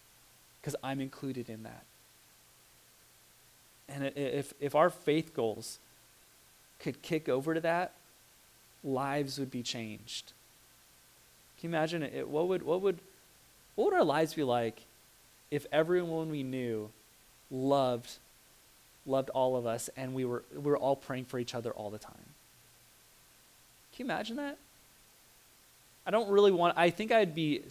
because 0.59 0.75
I'm 0.83 0.99
included 0.99 1.49
in 1.49 1.63
that. 1.63 1.85
And 3.87 4.11
if, 4.15 4.53
if 4.59 4.73
our 4.73 4.89
faith 4.89 5.33
goals 5.33 5.79
could 6.79 7.01
kick 7.03 7.29
over 7.29 7.53
to 7.53 7.59
that, 7.61 7.93
lives 8.85 9.39
would 9.39 9.51
be 9.51 9.63
changed. 9.63 10.31
Can 11.59 11.69
you 11.71 11.75
imagine 11.75 12.03
it? 12.03 12.27
What 12.27 12.47
would, 12.47 12.63
what 12.63 12.81
would, 12.81 12.99
what 13.75 13.85
would 13.85 13.93
our 13.93 14.03
lives 14.03 14.33
be 14.33 14.43
like 14.43 14.81
if 15.51 15.65
everyone 15.71 16.29
we 16.29 16.43
knew 16.43 16.89
loved 17.51 18.11
loved 19.05 19.29
all 19.29 19.55
of 19.55 19.67
us 19.67 19.89
and 19.95 20.15
we 20.15 20.25
were 20.25 20.43
we 20.51 20.61
were 20.61 20.77
all 20.77 20.95
praying 20.95 21.25
for 21.25 21.39
each 21.39 21.53
other 21.53 21.71
all 21.71 21.89
the 21.89 21.99
time? 21.99 22.15
Can 23.95 24.05
you 24.07 24.11
imagine 24.11 24.37
that? 24.37 24.57
I 26.07 26.11
don't 26.11 26.29
really 26.29 26.51
want 26.51 26.77
I 26.77 26.89
think 26.89 27.11
I'd 27.11 27.35
be 27.35 27.61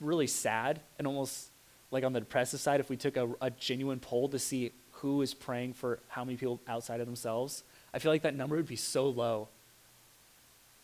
really 0.00 0.26
sad 0.26 0.80
and 0.98 1.06
almost 1.06 1.48
like 1.90 2.04
on 2.04 2.12
the 2.12 2.20
depressive 2.20 2.60
side 2.60 2.80
if 2.80 2.88
we 2.88 2.96
took 2.96 3.16
a, 3.16 3.28
a 3.40 3.50
genuine 3.50 4.00
poll 4.00 4.28
to 4.28 4.38
see 4.38 4.72
who 4.92 5.22
is 5.22 5.34
praying 5.34 5.74
for 5.74 5.98
how 6.08 6.24
many 6.24 6.36
people 6.36 6.60
outside 6.68 7.00
of 7.00 7.06
themselves. 7.06 7.64
I 7.92 7.98
feel 7.98 8.12
like 8.12 8.22
that 8.22 8.34
number 8.34 8.56
would 8.56 8.68
be 8.68 8.76
so 8.76 9.08
low. 9.08 9.48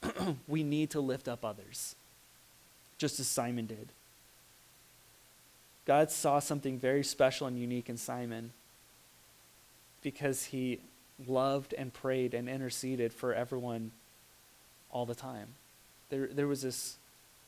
we 0.48 0.62
need 0.62 0.90
to 0.90 1.00
lift 1.00 1.28
up 1.28 1.44
others, 1.44 1.94
just 2.98 3.18
as 3.20 3.26
Simon 3.26 3.66
did. 3.66 3.88
God 5.84 6.10
saw 6.10 6.38
something 6.38 6.78
very 6.78 7.02
special 7.02 7.46
and 7.46 7.58
unique 7.58 7.88
in 7.88 7.96
Simon 7.96 8.52
because 10.02 10.44
he 10.46 10.80
loved 11.26 11.74
and 11.76 11.92
prayed 11.92 12.34
and 12.34 12.48
interceded 12.48 13.12
for 13.12 13.34
everyone 13.34 13.90
all 14.90 15.06
the 15.06 15.14
time. 15.14 15.48
There, 16.10 16.28
there 16.28 16.46
was 16.46 16.62
this 16.62 16.98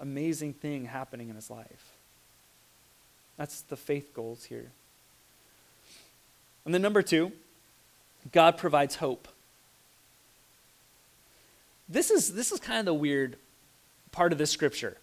amazing 0.00 0.54
thing 0.54 0.87
happening 0.87 1.28
in 1.28 1.37
his 1.37 1.50
life. 1.50 1.92
That's 3.37 3.62
the 3.62 3.76
faith 3.76 4.12
goals 4.14 4.45
here. 4.45 4.71
And 6.64 6.75
then, 6.75 6.83
number 6.83 7.02
two, 7.02 7.33
God 8.33 8.59
provides 8.59 8.97
hope. 8.97 9.28
This 11.90 12.11
is, 12.11 12.32
this 12.35 12.52
is 12.52 12.61
kind 12.61 12.78
of 12.78 12.87
the 12.87 12.94
weird 12.94 13.37
part 14.12 14.32
of 14.32 14.38
this 14.38 14.50
scripture. 14.50 14.97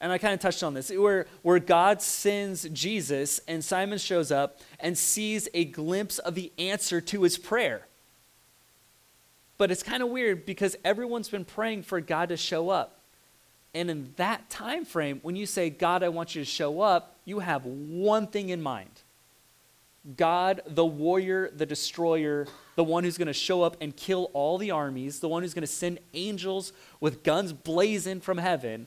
And 0.00 0.10
I 0.10 0.16
kind 0.16 0.32
of 0.32 0.40
touched 0.40 0.62
on 0.62 0.72
this, 0.72 0.90
where, 0.90 1.26
where 1.42 1.58
God 1.58 2.00
sends 2.00 2.66
Jesus 2.70 3.38
and 3.46 3.62
Simon 3.62 3.98
shows 3.98 4.32
up 4.32 4.58
and 4.80 4.96
sees 4.96 5.46
a 5.52 5.66
glimpse 5.66 6.18
of 6.18 6.34
the 6.34 6.50
answer 6.58 7.02
to 7.02 7.22
his 7.22 7.36
prayer. 7.36 7.86
But 9.58 9.70
it's 9.70 9.82
kind 9.82 10.02
of 10.02 10.08
weird 10.08 10.46
because 10.46 10.74
everyone's 10.86 11.28
been 11.28 11.44
praying 11.44 11.82
for 11.82 12.00
God 12.00 12.30
to 12.30 12.38
show 12.38 12.70
up. 12.70 13.02
And 13.74 13.90
in 13.90 14.14
that 14.16 14.48
time 14.48 14.86
frame, 14.86 15.20
when 15.22 15.36
you 15.36 15.44
say, 15.44 15.68
God, 15.68 16.02
I 16.02 16.08
want 16.08 16.34
you 16.34 16.40
to 16.40 16.50
show 16.50 16.80
up, 16.80 17.18
you 17.26 17.40
have 17.40 17.66
one 17.66 18.26
thing 18.26 18.48
in 18.48 18.62
mind 18.62 19.02
God, 20.16 20.62
the 20.66 20.84
warrior, 20.84 21.50
the 21.54 21.66
destroyer, 21.66 22.46
the 22.74 22.84
one 22.84 23.04
who's 23.04 23.18
going 23.18 23.26
to 23.26 23.34
show 23.34 23.62
up 23.62 23.76
and 23.80 23.94
kill 23.94 24.30
all 24.32 24.56
the 24.56 24.70
armies, 24.70 25.20
the 25.20 25.28
one 25.28 25.42
who's 25.42 25.52
going 25.52 25.62
to 25.62 25.66
send 25.66 25.98
angels 26.14 26.72
with 27.00 27.22
guns 27.22 27.52
blazing 27.52 28.20
from 28.20 28.38
heaven 28.38 28.86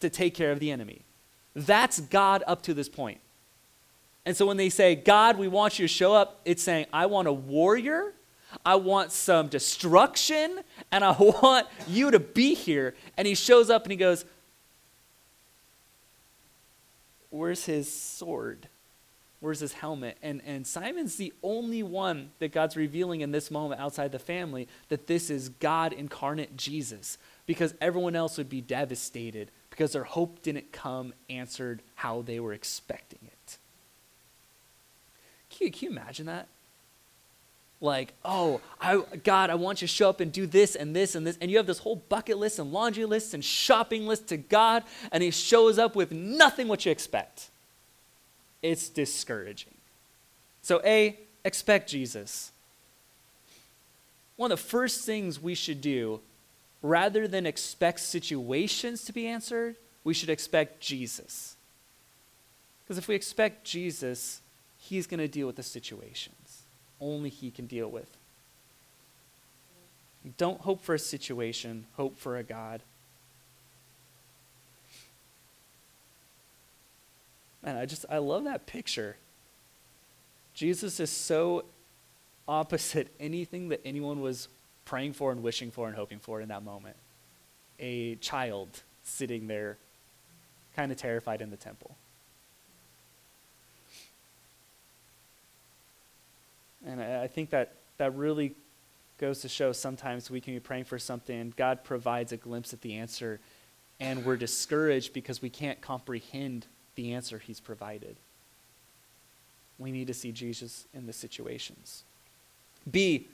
to 0.00 0.10
take 0.10 0.34
care 0.34 0.50
of 0.50 0.58
the 0.58 0.70
enemy. 0.70 1.02
That's 1.54 2.00
God 2.00 2.42
up 2.46 2.62
to 2.62 2.74
this 2.74 2.88
point. 2.88 3.20
And 4.26 4.36
so 4.36 4.46
when 4.46 4.56
they 4.56 4.68
say, 4.68 4.94
God, 4.94 5.38
we 5.38 5.48
want 5.48 5.78
you 5.78 5.84
to 5.84 5.92
show 5.92 6.12
up, 6.12 6.40
it's 6.44 6.62
saying, 6.62 6.86
I 6.92 7.06
want 7.06 7.28
a 7.28 7.32
warrior, 7.32 8.12
I 8.64 8.74
want 8.74 9.12
some 9.12 9.48
destruction, 9.48 10.60
and 10.90 11.04
I 11.04 11.12
want 11.18 11.66
you 11.86 12.10
to 12.10 12.20
be 12.20 12.54
here. 12.54 12.94
And 13.16 13.26
he 13.26 13.34
shows 13.34 13.70
up 13.70 13.84
and 13.84 13.92
he 13.92 13.96
goes, 13.96 14.24
Where's 17.30 17.66
his 17.66 17.92
sword? 17.92 18.68
Where's 19.40 19.60
his 19.60 19.74
helmet? 19.74 20.18
And, 20.22 20.42
and 20.44 20.66
Simon's 20.66 21.16
the 21.16 21.32
only 21.42 21.82
one 21.82 22.30
that 22.40 22.52
God's 22.52 22.76
revealing 22.76 23.20
in 23.20 23.30
this 23.30 23.50
moment 23.50 23.80
outside 23.80 24.10
the 24.10 24.18
family 24.18 24.66
that 24.88 25.06
this 25.06 25.30
is 25.30 25.48
God 25.48 25.92
incarnate 25.92 26.56
Jesus, 26.56 27.18
because 27.46 27.74
everyone 27.80 28.16
else 28.16 28.36
would 28.36 28.48
be 28.48 28.60
devastated 28.60 29.50
because 29.70 29.92
their 29.92 30.04
hope 30.04 30.42
didn't 30.42 30.72
come 30.72 31.14
answered 31.30 31.82
how 31.94 32.22
they 32.22 32.40
were 32.40 32.52
expecting 32.52 33.20
it. 33.22 33.58
Can 35.50 35.66
you, 35.66 35.72
can 35.72 35.86
you 35.86 35.90
imagine 35.90 36.26
that? 36.26 36.48
Like, 37.80 38.12
oh, 38.24 38.60
I, 38.80 39.00
God, 39.22 39.50
I 39.50 39.54
want 39.54 39.80
you 39.80 39.86
to 39.86 39.94
show 39.94 40.10
up 40.10 40.18
and 40.18 40.32
do 40.32 40.48
this 40.48 40.74
and 40.74 40.96
this 40.96 41.14
and 41.14 41.24
this. 41.24 41.38
And 41.40 41.48
you 41.48 41.58
have 41.58 41.66
this 41.66 41.78
whole 41.78 41.94
bucket 41.94 42.38
list 42.38 42.58
and 42.58 42.72
laundry 42.72 43.04
list 43.04 43.34
and 43.34 43.44
shopping 43.44 44.08
list 44.08 44.26
to 44.28 44.36
God, 44.36 44.82
and 45.12 45.22
He 45.22 45.30
shows 45.30 45.78
up 45.78 45.94
with 45.94 46.10
nothing 46.10 46.66
what 46.66 46.84
you 46.84 46.90
expect. 46.90 47.50
It's 48.62 48.88
discouraging. 48.88 49.74
So, 50.62 50.80
A, 50.84 51.18
expect 51.44 51.88
Jesus. 51.88 52.52
One 54.36 54.52
of 54.52 54.58
the 54.58 54.64
first 54.64 55.04
things 55.04 55.40
we 55.40 55.54
should 55.54 55.80
do 55.80 56.20
rather 56.82 57.26
than 57.26 57.46
expect 57.46 58.00
situations 58.00 59.04
to 59.04 59.12
be 59.12 59.26
answered, 59.26 59.76
we 60.04 60.14
should 60.14 60.30
expect 60.30 60.80
Jesus. 60.80 61.56
Because 62.84 62.98
if 62.98 63.08
we 63.08 63.14
expect 63.14 63.64
Jesus, 63.64 64.40
he's 64.78 65.06
going 65.06 65.20
to 65.20 65.28
deal 65.28 65.46
with 65.46 65.56
the 65.56 65.62
situations. 65.62 66.62
Only 67.00 67.30
he 67.30 67.50
can 67.50 67.66
deal 67.66 67.88
with. 67.88 68.08
Don't 70.36 70.60
hope 70.60 70.82
for 70.82 70.94
a 70.94 70.98
situation, 70.98 71.86
hope 71.96 72.18
for 72.18 72.36
a 72.36 72.42
God. 72.42 72.82
Man, 77.68 77.76
I 77.76 77.84
just, 77.84 78.06
I 78.08 78.16
love 78.16 78.44
that 78.44 78.64
picture. 78.64 79.18
Jesus 80.54 81.00
is 81.00 81.10
so 81.10 81.66
opposite 82.48 83.08
anything 83.20 83.68
that 83.68 83.82
anyone 83.84 84.22
was 84.22 84.48
praying 84.86 85.12
for 85.12 85.32
and 85.32 85.42
wishing 85.42 85.70
for 85.70 85.86
and 85.86 85.94
hoping 85.94 86.18
for 86.18 86.40
in 86.40 86.48
that 86.48 86.62
moment. 86.62 86.96
A 87.78 88.14
child 88.14 88.68
sitting 89.04 89.48
there, 89.48 89.76
kind 90.76 90.90
of 90.90 90.96
terrified 90.96 91.42
in 91.42 91.50
the 91.50 91.58
temple. 91.58 91.94
And 96.86 97.02
I, 97.02 97.24
I 97.24 97.26
think 97.26 97.50
that 97.50 97.74
that 97.98 98.14
really 98.14 98.54
goes 99.18 99.42
to 99.42 99.48
show 99.50 99.72
sometimes 99.72 100.30
we 100.30 100.40
can 100.40 100.54
be 100.54 100.60
praying 100.60 100.84
for 100.84 100.98
something 100.98 101.38
and 101.38 101.54
God 101.54 101.84
provides 101.84 102.32
a 102.32 102.38
glimpse 102.38 102.72
at 102.72 102.80
the 102.80 102.94
answer, 102.94 103.40
and 104.00 104.24
we're 104.24 104.38
discouraged 104.38 105.12
because 105.12 105.42
we 105.42 105.50
can't 105.50 105.82
comprehend 105.82 106.66
the 106.98 107.14
answer 107.14 107.38
He's 107.38 107.60
provided. 107.60 108.16
We 109.78 109.92
need 109.92 110.08
to 110.08 110.14
see 110.14 110.32
Jesus 110.32 110.86
in 110.92 111.06
the 111.06 111.12
situations. 111.12 112.02
B, 112.90 113.28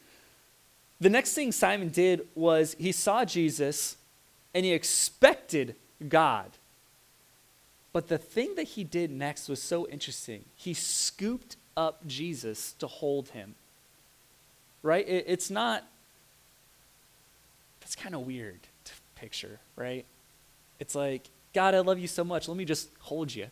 the 1.01 1.09
next 1.09 1.33
thing 1.33 1.51
Simon 1.51 1.89
did 1.89 2.27
was 2.35 2.77
he 2.79 2.93
saw 2.93 3.25
Jesus 3.25 3.97
and 4.53 4.67
he 4.67 4.73
expected 4.73 5.77
God. 6.07 6.51
But 7.95 8.09
the 8.09 8.19
thing 8.19 8.55
that 8.57 8.65
he 8.65 8.85
did 8.85 9.11
next 9.11 9.49
was 9.49 9.63
so 9.63 9.89
interesting. 9.89 10.45
He 10.57 10.75
scooped 10.75 11.57
up 11.75 12.07
Jesus 12.07 12.75
to 12.81 12.87
hold 12.87 13.31
him. 13.31 13.55
Right? 14.83 15.09
It, 15.09 15.25
it's 15.27 15.51
not, 15.51 15.85
that's 17.81 17.97
kind 17.97 18.15
of 18.15 18.27
weird 18.27 18.61
to 18.85 18.93
picture, 19.15 19.59
right? 19.77 20.05
It's 20.79 20.95
like, 20.95 21.31
God, 21.55 21.75
I 21.75 21.81
love 21.81 21.99
you 21.99 22.09
so 22.09 22.25
much. 22.25 22.49
Let 22.49 22.57
me 22.57 22.65
just 22.65 22.89
hold 22.99 23.35
you. 23.35 23.47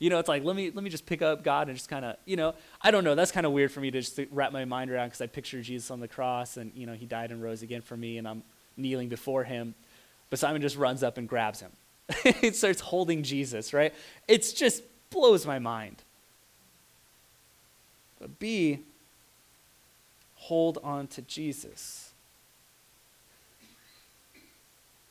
You 0.00 0.10
know, 0.10 0.18
it's 0.18 0.28
like 0.28 0.44
let 0.44 0.56
me 0.56 0.70
let 0.70 0.82
me 0.82 0.90
just 0.90 1.06
pick 1.06 1.22
up 1.22 1.44
God 1.44 1.68
and 1.68 1.76
just 1.76 1.88
kind 1.88 2.04
of, 2.04 2.16
you 2.26 2.36
know, 2.36 2.54
I 2.82 2.90
don't 2.90 3.04
know. 3.04 3.14
That's 3.14 3.30
kind 3.30 3.46
of 3.46 3.52
weird 3.52 3.70
for 3.70 3.80
me 3.80 3.90
to 3.92 4.00
just 4.00 4.18
wrap 4.32 4.52
my 4.52 4.64
mind 4.64 4.90
around 4.90 5.06
because 5.06 5.20
I 5.20 5.28
picture 5.28 5.62
Jesus 5.62 5.90
on 5.90 6.00
the 6.00 6.08
cross 6.08 6.56
and 6.56 6.72
you 6.74 6.84
know 6.84 6.94
he 6.94 7.06
died 7.06 7.30
and 7.30 7.42
rose 7.42 7.62
again 7.62 7.80
for 7.80 7.96
me 7.96 8.18
and 8.18 8.26
I'm 8.26 8.42
kneeling 8.76 9.08
before 9.08 9.44
him, 9.44 9.74
but 10.30 10.38
Simon 10.38 10.60
just 10.60 10.76
runs 10.76 11.02
up 11.02 11.16
and 11.16 11.28
grabs 11.28 11.60
him. 11.60 11.70
it 12.24 12.56
starts 12.56 12.80
holding 12.80 13.22
Jesus, 13.22 13.72
right? 13.72 13.94
It's 14.26 14.52
just 14.52 14.82
blows 15.10 15.46
my 15.46 15.60
mind. 15.60 16.02
But 18.18 18.38
B, 18.38 18.80
hold 20.34 20.78
on 20.82 21.06
to 21.08 21.22
Jesus. 21.22 22.03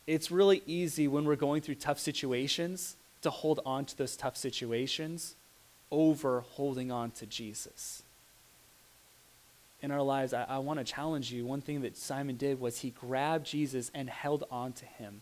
It's 0.05 0.31
really 0.31 0.61
easy 0.65 1.07
when 1.07 1.25
we're 1.25 1.35
going 1.35 1.61
through 1.61 1.75
tough 1.75 1.99
situations 1.99 2.95
to 3.21 3.29
hold 3.29 3.61
on 3.65 3.85
to 3.85 3.97
those 3.97 4.17
tough 4.17 4.35
situations 4.35 5.35
over 5.91 6.41
holding 6.41 6.91
on 6.91 7.11
to 7.11 7.25
Jesus. 7.25 8.03
in 9.83 9.91
our 9.91 10.01
lives, 10.01 10.33
I, 10.33 10.45
I 10.47 10.57
want 10.59 10.79
to 10.79 10.85
challenge 10.85 11.31
you. 11.31 11.45
One 11.45 11.61
thing 11.61 11.81
that 11.81 11.97
Simon 11.97 12.37
did 12.37 12.59
was 12.59 12.79
he 12.79 12.91
grabbed 12.91 13.45
Jesus 13.45 13.91
and 13.93 14.09
held 14.09 14.45
on 14.49 14.71
to 14.73 14.85
him. 14.85 15.21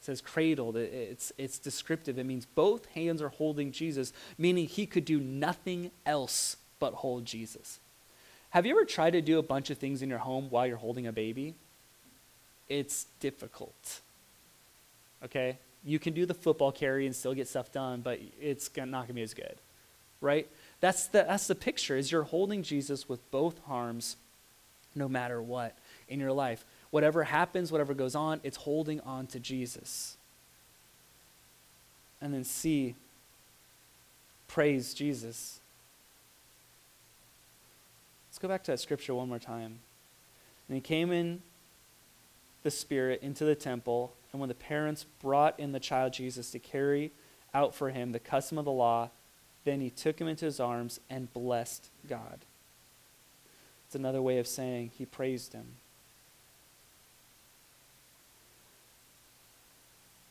It 0.00 0.04
says 0.04 0.20
cradled. 0.20 0.76
It, 0.76 0.92
it's, 0.94 1.32
it's 1.36 1.58
descriptive. 1.58 2.18
It 2.18 2.24
means 2.24 2.46
both 2.46 2.86
hands 2.86 3.20
are 3.20 3.28
holding 3.28 3.72
Jesus, 3.72 4.12
meaning 4.38 4.66
he 4.66 4.86
could 4.86 5.04
do 5.04 5.18
nothing 5.18 5.90
else 6.06 6.56
but 6.78 6.94
hold 6.94 7.24
Jesus. 7.24 7.80
Have 8.50 8.64
you 8.64 8.72
ever 8.72 8.84
tried 8.84 9.10
to 9.10 9.20
do 9.20 9.40
a 9.40 9.42
bunch 9.42 9.70
of 9.70 9.78
things 9.78 10.02
in 10.02 10.08
your 10.08 10.20
home 10.20 10.46
while 10.48 10.66
you're 10.66 10.76
holding 10.76 11.08
a 11.08 11.12
baby? 11.12 11.54
It's 12.68 13.06
difficult. 13.20 14.00
Okay? 15.24 15.58
You 15.84 15.98
can 15.98 16.14
do 16.14 16.26
the 16.26 16.34
football 16.34 16.72
carry 16.72 17.06
and 17.06 17.14
still 17.14 17.34
get 17.34 17.48
stuff 17.48 17.70
done, 17.72 18.00
but 18.00 18.20
it's 18.40 18.70
not 18.76 18.90
going 18.90 19.06
to 19.08 19.12
be 19.12 19.22
as 19.22 19.34
good. 19.34 19.56
Right? 20.20 20.48
That's 20.80 21.06
the, 21.06 21.24
that's 21.24 21.46
the 21.46 21.54
picture, 21.54 21.96
is 21.96 22.10
you're 22.10 22.24
holding 22.24 22.62
Jesus 22.62 23.08
with 23.08 23.30
both 23.30 23.60
arms 23.68 24.16
no 24.94 25.08
matter 25.08 25.40
what 25.40 25.76
in 26.08 26.20
your 26.20 26.32
life. 26.32 26.64
Whatever 26.90 27.24
happens, 27.24 27.70
whatever 27.70 27.94
goes 27.94 28.14
on, 28.14 28.40
it's 28.42 28.56
holding 28.56 29.00
on 29.00 29.26
to 29.28 29.38
Jesus. 29.38 30.16
And 32.20 32.32
then 32.32 32.44
C, 32.44 32.94
praise 34.48 34.94
Jesus. 34.94 35.60
Let's 38.30 38.38
go 38.38 38.48
back 38.48 38.64
to 38.64 38.72
that 38.72 38.80
scripture 38.80 39.14
one 39.14 39.28
more 39.28 39.38
time. 39.38 39.78
And 40.68 40.74
he 40.74 40.80
came 40.80 41.12
in 41.12 41.42
the 42.66 42.70
Spirit 42.72 43.22
into 43.22 43.44
the 43.44 43.54
temple, 43.54 44.12
and 44.32 44.40
when 44.40 44.48
the 44.48 44.54
parents 44.54 45.06
brought 45.22 45.56
in 45.60 45.70
the 45.70 45.78
child 45.78 46.12
Jesus 46.12 46.50
to 46.50 46.58
carry 46.58 47.12
out 47.54 47.76
for 47.76 47.90
him 47.90 48.10
the 48.10 48.18
custom 48.18 48.58
of 48.58 48.64
the 48.64 48.72
law, 48.72 49.08
then 49.62 49.80
he 49.80 49.88
took 49.88 50.20
him 50.20 50.26
into 50.26 50.46
his 50.46 50.58
arms 50.58 50.98
and 51.08 51.32
blessed 51.32 51.90
God. 52.08 52.40
It's 53.86 53.94
another 53.94 54.20
way 54.20 54.40
of 54.40 54.48
saying 54.48 54.90
he 54.98 55.06
praised 55.06 55.52
him. 55.52 55.76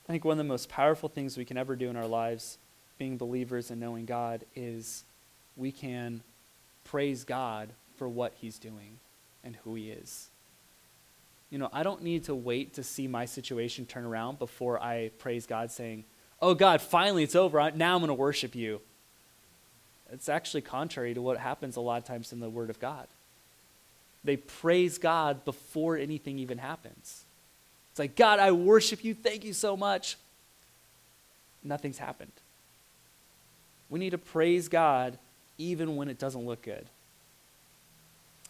I 0.09 0.11
think 0.11 0.25
one 0.25 0.33
of 0.33 0.37
the 0.37 0.43
most 0.43 0.67
powerful 0.67 1.07
things 1.07 1.37
we 1.37 1.45
can 1.45 1.55
ever 1.55 1.77
do 1.77 1.89
in 1.89 1.95
our 1.95 2.05
lives, 2.05 2.57
being 2.97 3.15
believers 3.15 3.71
and 3.71 3.79
knowing 3.79 4.03
God, 4.03 4.43
is 4.57 5.05
we 5.55 5.71
can 5.71 6.19
praise 6.83 7.23
God 7.23 7.69
for 7.95 8.09
what 8.09 8.33
he's 8.41 8.59
doing 8.59 8.99
and 9.41 9.55
who 9.63 9.75
he 9.75 9.89
is. 9.89 10.27
You 11.49 11.59
know, 11.59 11.69
I 11.71 11.83
don't 11.83 12.03
need 12.03 12.25
to 12.25 12.35
wait 12.35 12.73
to 12.73 12.83
see 12.83 13.07
my 13.07 13.25
situation 13.25 13.85
turn 13.85 14.05
around 14.05 14.39
before 14.39 14.81
I 14.81 15.11
praise 15.19 15.45
God, 15.45 15.71
saying, 15.71 16.03
Oh 16.41 16.53
God, 16.53 16.81
finally 16.81 17.23
it's 17.23 17.35
over. 17.35 17.71
Now 17.71 17.95
I'm 17.95 18.01
going 18.01 18.07
to 18.09 18.13
worship 18.13 18.55
you. 18.55 18.81
It's 20.11 20.29
actually 20.29 20.61
contrary 20.61 21.13
to 21.13 21.21
what 21.21 21.37
happens 21.37 21.75
a 21.75 21.81
lot 21.81 21.97
of 21.97 22.05
times 22.05 22.31
in 22.31 22.39
the 22.39 22.49
Word 22.49 22.69
of 22.69 22.79
God. 22.79 23.07
They 24.23 24.37
praise 24.37 24.97
God 24.97 25.45
before 25.45 25.97
anything 25.97 26.39
even 26.39 26.57
happens. 26.57 27.23
It's 27.91 27.99
like, 27.99 28.15
God, 28.15 28.39
I 28.39 28.51
worship 28.51 29.03
you. 29.03 29.13
Thank 29.13 29.45
you 29.45 29.53
so 29.53 29.77
much. 29.77 30.17
Nothing's 31.63 31.97
happened. 31.97 32.31
We 33.89 33.99
need 33.99 34.09
to 34.11 34.17
praise 34.17 34.67
God 34.67 35.17
even 35.57 35.95
when 35.95 36.09
it 36.09 36.19
doesn't 36.19 36.45
look 36.45 36.61
good. 36.61 36.85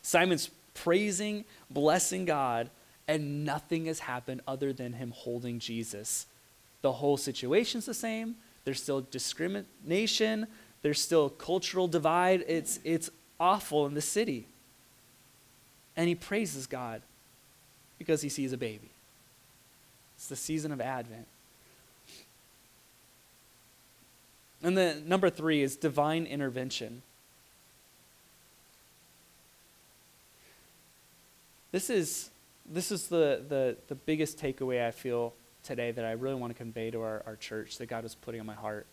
Simon's 0.01 0.49
praising, 0.73 1.45
blessing 1.69 2.25
God, 2.25 2.69
and 3.07 3.45
nothing 3.45 3.85
has 3.85 3.99
happened 3.99 4.41
other 4.47 4.73
than 4.73 4.93
him 4.93 5.11
holding 5.15 5.59
Jesus. 5.59 6.25
The 6.81 6.93
whole 6.93 7.17
situation's 7.17 7.85
the 7.85 7.93
same. 7.93 8.35
There's 8.63 8.81
still 8.81 9.01
discrimination. 9.11 10.47
There's 10.81 10.99
still 10.99 11.29
cultural 11.29 11.87
divide. 11.87 12.43
It's, 12.47 12.79
it's 12.83 13.09
awful 13.39 13.85
in 13.85 13.93
the 13.93 14.01
city. 14.01 14.47
And 15.95 16.07
he 16.07 16.15
praises 16.15 16.67
God 16.67 17.01
because 17.97 18.21
he 18.21 18.29
sees 18.29 18.53
a 18.53 18.57
baby. 18.57 18.89
It's 20.15 20.27
the 20.27 20.35
season 20.35 20.71
of 20.71 20.81
Advent. 20.81 21.27
And 24.63 24.75
then 24.75 25.07
number 25.07 25.29
three 25.29 25.61
is 25.61 25.75
divine 25.75 26.25
intervention. 26.25 27.03
This 31.71 31.89
is, 31.89 32.29
this 32.71 32.91
is 32.91 33.07
the, 33.07 33.43
the, 33.47 33.77
the 33.87 33.95
biggest 33.95 34.39
takeaway 34.39 34.85
I 34.85 34.91
feel 34.91 35.33
today 35.63 35.91
that 35.91 36.05
I 36.05 36.11
really 36.11 36.35
want 36.35 36.53
to 36.53 36.57
convey 36.57 36.91
to 36.91 37.01
our, 37.01 37.23
our 37.25 37.35
church 37.35 37.77
that 37.77 37.87
God 37.87 38.03
was 38.03 38.15
putting 38.15 38.39
on 38.39 38.45
my 38.45 38.53
heart. 38.53 38.85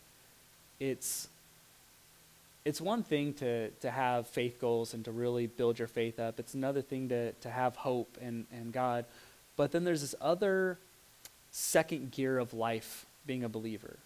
It's 0.80 1.28
it's 2.64 2.80
one 2.80 3.02
thing 3.02 3.34
to, 3.34 3.70
to 3.70 3.90
have 3.90 4.28
faith 4.28 4.60
goals 4.60 4.94
and 4.94 5.04
to 5.04 5.10
really 5.10 5.46
build 5.48 5.78
your 5.78 5.88
faith 5.88 6.20
up. 6.20 6.38
It's 6.38 6.54
another 6.54 6.80
thing 6.80 7.08
to, 7.08 7.32
to 7.32 7.50
have 7.50 7.74
hope 7.74 8.16
and, 8.22 8.46
and 8.52 8.72
God. 8.72 9.04
But 9.56 9.72
then 9.72 9.84
there's 9.84 10.00
this 10.00 10.14
other 10.20 10.78
second 11.50 12.12
gear 12.12 12.38
of 12.38 12.54
life 12.54 13.04
being 13.26 13.42
a 13.42 13.48
believer, 13.48 13.96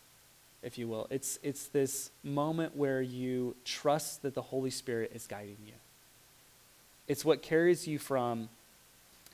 if 0.62 0.79
you 0.79 0.88
will. 0.88 1.07
It's, 1.11 1.38
it's 1.42 1.66
this 1.66 2.11
moment 2.24 2.74
where 2.74 3.02
you 3.02 3.57
trust 3.64 4.22
that 4.22 4.35
the 4.35 4.42
Holy 4.42 4.70
Spirit 4.70 5.12
is 5.14 5.26
guiding 5.26 5.59
you. 5.66 5.74
It's 7.07 7.24
what 7.24 7.42
carries 7.42 7.87
you 7.87 7.98
from 7.98 8.48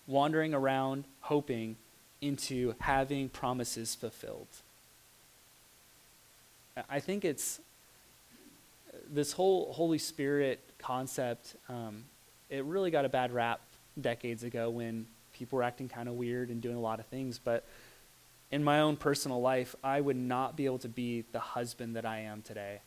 wandering 0.07 0.55
around 0.55 1.05
hoping 1.21 1.77
into 2.21 2.75
having 2.81 3.29
promises 3.29 3.95
fulfilled. 3.95 4.47
I 6.89 7.01
think 7.01 7.25
it's 7.25 7.61
this 9.11 9.33
whole 9.33 9.73
Holy 9.73 9.99
Spirit 9.99 10.61
concept, 10.79 11.57
um, 11.69 12.05
it 12.49 12.65
really 12.65 12.91
got 12.91 13.05
a 13.05 13.09
bad 13.09 13.33
rap 13.33 13.61
decades 14.01 14.43
ago 14.43 14.71
when 14.71 15.07
people 15.33 15.57
were 15.57 15.63
acting 15.63 15.89
kind 15.89 16.09
of 16.09 16.15
weird 16.15 16.51
and 16.51 16.61
doing 16.61 16.77
a 16.77 16.81
lot 16.81 17.01
of 17.01 17.07
things. 17.07 17.39
But 17.43 17.65
in 18.51 18.63
my 18.63 18.81
own 18.81 18.97
personal 18.97 19.41
life, 19.41 19.75
I 19.83 20.01
would 20.01 20.17
not 20.17 20.57
be 20.57 20.67
able 20.67 20.79
to 20.79 20.89
be 20.89 21.25
the 21.33 21.41
husband 21.41 21.97
that 21.97 22.07
I 22.07 22.21
am 22.21 22.43
today 22.43 22.81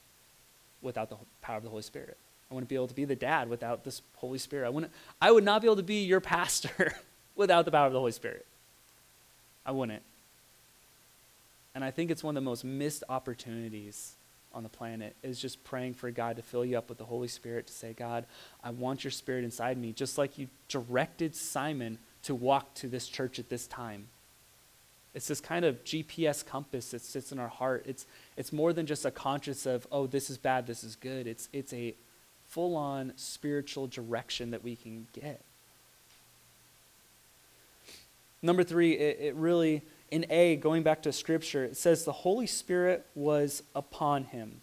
without 0.81 1.09
the 1.09 1.17
power 1.41 1.57
of 1.57 1.63
the 1.63 1.69
Holy 1.69 1.81
Spirit. 1.81 2.17
I 2.49 2.53
wouldn't 2.53 2.69
be 2.69 2.75
able 2.75 2.87
to 2.87 2.93
be 2.93 3.05
the 3.05 3.15
dad 3.15 3.49
without 3.49 3.83
this 3.83 4.01
Holy 4.15 4.37
Spirit. 4.37 4.67
I, 4.67 4.69
wouldn't, 4.69 4.91
I 5.21 5.31
would 5.31 5.43
not 5.43 5.61
be 5.61 5.67
able 5.67 5.77
to 5.77 5.83
be 5.83 6.03
your 6.03 6.21
pastor 6.21 6.93
without 7.35 7.65
the 7.65 7.71
power 7.71 7.87
of 7.87 7.93
the 7.93 7.99
Holy 7.99 8.11
Spirit. 8.11 8.45
I 9.65 9.71
wouldn't. 9.71 10.03
And 11.73 11.83
I 11.83 11.91
think 11.91 12.11
it's 12.11 12.23
one 12.23 12.37
of 12.37 12.43
the 12.43 12.49
most 12.49 12.63
missed 12.63 13.03
opportunities 13.09 14.15
on 14.53 14.63
the 14.63 14.69
planet 14.69 15.15
is 15.21 15.39
just 15.41 15.63
praying 15.65 15.95
for 15.95 16.09
God 16.09 16.37
to 16.37 16.41
fill 16.41 16.63
you 16.63 16.77
up 16.77 16.87
with 16.87 16.97
the 16.97 17.05
Holy 17.05 17.27
Spirit 17.27 17.67
to 17.67 17.73
say, 17.73 17.93
God, 17.93 18.25
I 18.63 18.69
want 18.69 19.03
your 19.03 19.11
spirit 19.11 19.43
inside 19.43 19.77
me, 19.77 19.91
just 19.91 20.17
like 20.17 20.37
you 20.37 20.47
directed 20.69 21.35
Simon 21.35 21.97
to 22.23 22.33
walk 22.33 22.73
to 22.75 22.87
this 22.87 23.07
church 23.07 23.37
at 23.37 23.49
this 23.49 23.67
time. 23.67 24.07
It's 25.13 25.27
this 25.27 25.41
kind 25.41 25.65
of 25.65 25.83
GPS 25.83 26.45
compass 26.45 26.91
that 26.91 27.01
sits 27.01 27.31
in 27.31 27.39
our 27.39 27.47
heart. 27.47 27.85
It's, 27.87 28.05
it's 28.37 28.51
more 28.53 28.73
than 28.73 28.85
just 28.85 29.05
a 29.05 29.11
conscience 29.11 29.65
of, 29.65 29.85
oh, 29.91 30.07
this 30.07 30.29
is 30.29 30.37
bad, 30.37 30.67
this 30.67 30.83
is 30.83 30.95
good. 30.95 31.27
It's, 31.27 31.49
it's 31.53 31.73
a 31.73 31.93
full 32.47 32.75
on 32.75 33.13
spiritual 33.15 33.87
direction 33.87 34.51
that 34.51 34.63
we 34.63 34.75
can 34.75 35.07
get. 35.13 35.41
Number 38.41 38.63
three, 38.63 38.93
it, 38.93 39.17
it 39.19 39.35
really 39.35 39.81
in 40.11 40.25
A, 40.29 40.55
going 40.55 40.83
back 40.83 41.01
to 41.03 41.11
scripture, 41.11 41.65
it 41.65 41.77
says 41.77 42.05
the 42.05 42.11
Holy 42.11 42.47
Spirit 42.47 43.05
was 43.15 43.63
upon 43.75 44.25
him, 44.25 44.61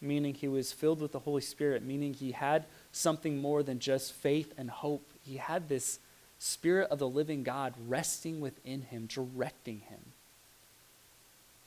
meaning 0.00 0.34
he 0.34 0.48
was 0.48 0.72
filled 0.72 1.00
with 1.00 1.12
the 1.12 1.20
Holy 1.20 1.40
Spirit, 1.40 1.82
meaning 1.82 2.12
he 2.12 2.32
had 2.32 2.64
something 2.92 3.38
more 3.38 3.62
than 3.62 3.78
just 3.78 4.12
faith 4.12 4.52
and 4.58 4.68
hope. 4.68 5.08
He 5.22 5.36
had 5.36 5.68
this 5.68 5.98
Spirit 6.38 6.90
of 6.90 6.98
the 6.98 7.08
living 7.08 7.42
God 7.42 7.74
resting 7.88 8.40
within 8.40 8.82
him, 8.82 9.06
directing 9.06 9.80
him. 9.88 10.12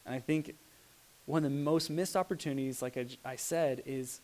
And 0.06 0.13
I 0.13 0.19
think 0.19 0.56
one 1.25 1.43
of 1.43 1.52
the 1.52 1.58
most 1.58 1.89
missed 1.89 2.15
opportunities, 2.15 2.82
like 2.82 2.97
I, 2.97 3.08
I 3.25 3.36
said, 3.36 3.82
is 3.86 4.19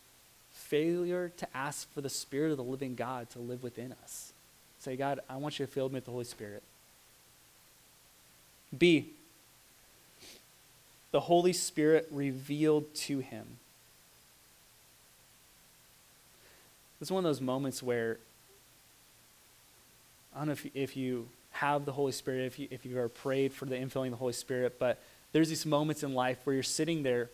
failure 0.68 1.32
to 1.38 1.48
ask 1.56 1.92
for 1.94 2.02
the 2.02 2.10
Spirit 2.10 2.52
of 2.52 2.58
the 2.58 2.64
living 2.64 2.96
God 2.96 3.30
to 3.32 3.40
live 3.40 3.62
within 3.62 3.94
us. 4.04 4.34
Say, 4.80 4.96
God, 4.96 5.20
I 5.30 5.38
want 5.38 5.60
you 5.60 5.66
to 5.66 5.72
fill 5.72 5.90
me 5.90 5.96
with 5.96 6.06
the 6.06 6.12
Holy 6.12 6.26
Spirit. 6.26 6.64
B, 8.76 9.12
the 11.12 11.20
Holy 11.22 11.54
Spirit 11.54 12.08
revealed 12.12 12.94
to 12.96 13.20
him. 13.20 13.46
It's 17.00 17.12
one 17.12 17.24
of 17.24 17.30
those 17.30 17.42
moments 17.42 17.84
where, 17.84 18.18
I 20.34 20.40
don't 20.40 20.48
know 20.48 20.54
if, 20.54 20.66
if 20.74 20.98
you 20.98 21.28
have 21.52 21.86
the 21.86 21.92
Holy 21.92 22.12
Spirit, 22.12 22.46
if 22.46 22.60
you, 22.60 22.68
if 22.72 22.86
you 22.86 23.00
are 23.00 23.08
prayed 23.08 23.54
for 23.54 23.66
the 23.66 23.76
infilling 23.76 24.08
of 24.08 24.12
the 24.12 24.18
Holy 24.18 24.34
Spirit, 24.34 24.78
but 24.80 25.00
there's 25.32 25.50
these 25.50 25.66
moments 25.66 26.02
in 26.04 26.14
life 26.14 26.40
where 26.44 26.54
you're 26.54 26.64
sitting 26.64 27.04
there 27.04 27.30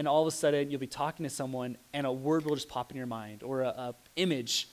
and 0.00 0.08
all 0.08 0.22
of 0.22 0.26
a 0.26 0.30
sudden 0.30 0.70
you'll 0.70 0.80
be 0.80 0.86
talking 0.86 1.24
to 1.24 1.28
someone 1.28 1.76
and 1.92 2.06
a 2.06 2.12
word 2.12 2.46
will 2.46 2.54
just 2.54 2.70
pop 2.70 2.90
in 2.90 2.96
your 2.96 3.04
mind 3.04 3.42
or 3.42 3.60
a, 3.60 3.68
a 3.68 3.94
image 4.16 4.66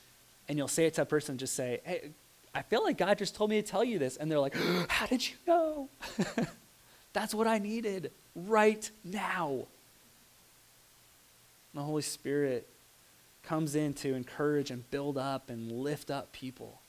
and 0.47 0.57
you'll 0.57 0.69
say 0.69 0.85
it 0.85 0.93
to 0.93 1.01
a 1.01 1.05
person 1.05 1.33
and 1.33 1.39
just 1.41 1.53
say, 1.53 1.81
hey, 1.83 2.11
I 2.55 2.61
feel 2.61 2.81
like 2.81 2.97
God 2.97 3.17
just 3.17 3.35
told 3.35 3.49
me 3.49 3.61
to 3.61 3.67
tell 3.67 3.83
you 3.83 3.99
this. 3.99 4.15
And 4.15 4.31
they're 4.31 4.39
like, 4.39 4.55
How 4.87 5.05
did 5.05 5.27
you 5.27 5.35
know? 5.45 5.89
That's 7.13 7.35
what 7.35 7.45
I 7.45 7.57
needed 7.57 8.13
right 8.37 8.89
now. 9.03 9.65
The 11.73 11.81
Holy 11.81 12.03
Spirit 12.03 12.65
comes 13.43 13.75
in 13.75 13.95
to 13.95 14.15
encourage 14.15 14.71
and 14.71 14.89
build 14.91 15.17
up 15.17 15.49
and 15.49 15.69
lift 15.69 16.09
up 16.09 16.31
people. 16.31 16.79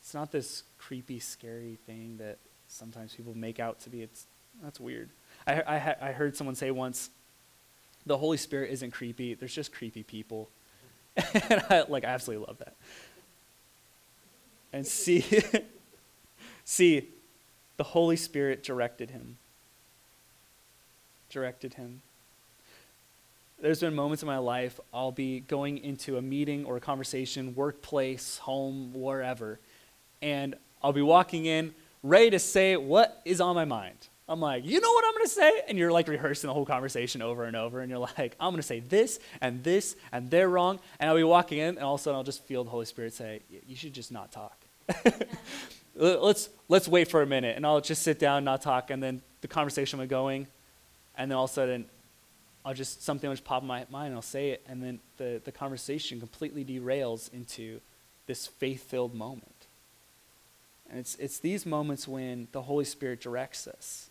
It's 0.00 0.14
not 0.14 0.32
this 0.32 0.62
creepy, 0.78 1.18
scary 1.18 1.76
thing 1.84 2.16
that 2.16 2.38
sometimes 2.66 3.14
people 3.14 3.36
make 3.36 3.60
out 3.60 3.80
to 3.80 3.90
be. 3.90 4.00
It's, 4.00 4.24
that's 4.62 4.80
weird. 4.80 5.10
I, 5.46 5.60
I, 5.60 5.96
I 6.00 6.12
heard 6.12 6.34
someone 6.34 6.54
say 6.54 6.70
once, 6.70 7.10
the 8.06 8.16
Holy 8.16 8.36
Spirit 8.36 8.70
isn't 8.70 8.92
creepy, 8.92 9.34
there's 9.34 9.54
just 9.54 9.72
creepy 9.72 10.02
people. 10.02 10.48
and 11.16 11.62
I, 11.68 11.84
like, 11.88 12.04
I 12.04 12.08
absolutely 12.08 12.46
love 12.46 12.58
that. 12.58 12.74
And 14.72 14.86
see, 14.86 15.24
see, 16.64 17.08
the 17.76 17.84
Holy 17.84 18.16
Spirit 18.16 18.62
directed 18.62 19.10
him. 19.10 19.38
Directed 21.30 21.74
him. 21.74 22.02
There's 23.60 23.80
been 23.80 23.94
moments 23.94 24.22
in 24.22 24.26
my 24.26 24.38
life 24.38 24.78
I'll 24.92 25.12
be 25.12 25.40
going 25.40 25.78
into 25.78 26.18
a 26.18 26.22
meeting 26.22 26.66
or 26.66 26.76
a 26.76 26.80
conversation, 26.80 27.54
workplace, 27.54 28.38
home, 28.38 28.92
wherever, 28.92 29.58
and 30.20 30.54
I'll 30.82 30.92
be 30.92 31.02
walking 31.02 31.46
in 31.46 31.74
ready 32.02 32.30
to 32.30 32.38
say 32.38 32.76
what 32.76 33.20
is 33.24 33.40
on 33.40 33.54
my 33.54 33.64
mind. 33.64 34.08
I'm 34.28 34.40
like, 34.40 34.64
you 34.64 34.80
know 34.80 34.92
what 34.92 35.04
I'm 35.06 35.12
gonna 35.12 35.28
say? 35.28 35.62
And 35.68 35.78
you're 35.78 35.92
like 35.92 36.08
rehearsing 36.08 36.48
the 36.48 36.54
whole 36.54 36.66
conversation 36.66 37.22
over 37.22 37.44
and 37.44 37.54
over, 37.54 37.80
and 37.80 37.90
you're 37.90 38.00
like, 38.18 38.34
I'm 38.40 38.52
gonna 38.52 38.62
say 38.62 38.80
this 38.80 39.20
and 39.40 39.62
this, 39.62 39.96
and 40.10 40.30
they're 40.30 40.48
wrong. 40.48 40.80
And 40.98 41.08
I'll 41.08 41.16
be 41.16 41.24
walking 41.24 41.58
in, 41.58 41.76
and 41.76 41.78
all 41.78 41.94
of 41.94 42.00
a 42.00 42.02
sudden 42.02 42.16
I'll 42.16 42.24
just 42.24 42.44
feel 42.44 42.64
the 42.64 42.70
Holy 42.70 42.86
Spirit 42.86 43.12
say, 43.12 43.40
You 43.66 43.76
should 43.76 43.92
just 43.92 44.10
not 44.10 44.32
talk. 44.32 44.58
let's 45.94 46.48
let's 46.68 46.88
wait 46.88 47.08
for 47.08 47.22
a 47.22 47.26
minute, 47.26 47.56
and 47.56 47.64
I'll 47.64 47.80
just 47.80 48.02
sit 48.02 48.18
down, 48.18 48.44
not 48.44 48.62
talk, 48.62 48.90
and 48.90 49.02
then 49.02 49.22
the 49.42 49.48
conversation 49.48 49.98
will 49.98 50.06
be 50.06 50.10
going, 50.10 50.48
and 51.16 51.30
then 51.30 51.38
all 51.38 51.44
of 51.44 51.50
a 51.50 51.54
sudden 51.54 51.86
I'll 52.66 52.74
just 52.74 53.04
something 53.04 53.28
will 53.28 53.34
just 53.36 53.44
pop 53.44 53.62
in 53.62 53.68
my 53.68 53.86
mind, 53.90 54.08
and 54.08 54.16
I'll 54.16 54.22
say 54.22 54.50
it, 54.50 54.64
and 54.68 54.82
then 54.82 54.98
the, 55.18 55.40
the 55.44 55.52
conversation 55.52 56.18
completely 56.18 56.64
derails 56.64 57.32
into 57.32 57.80
this 58.26 58.48
faith-filled 58.48 59.14
moment. 59.14 59.68
And 60.90 60.98
it's 60.98 61.14
it's 61.16 61.38
these 61.38 61.64
moments 61.64 62.08
when 62.08 62.48
the 62.50 62.62
Holy 62.62 62.84
Spirit 62.84 63.20
directs 63.20 63.68
us. 63.68 64.10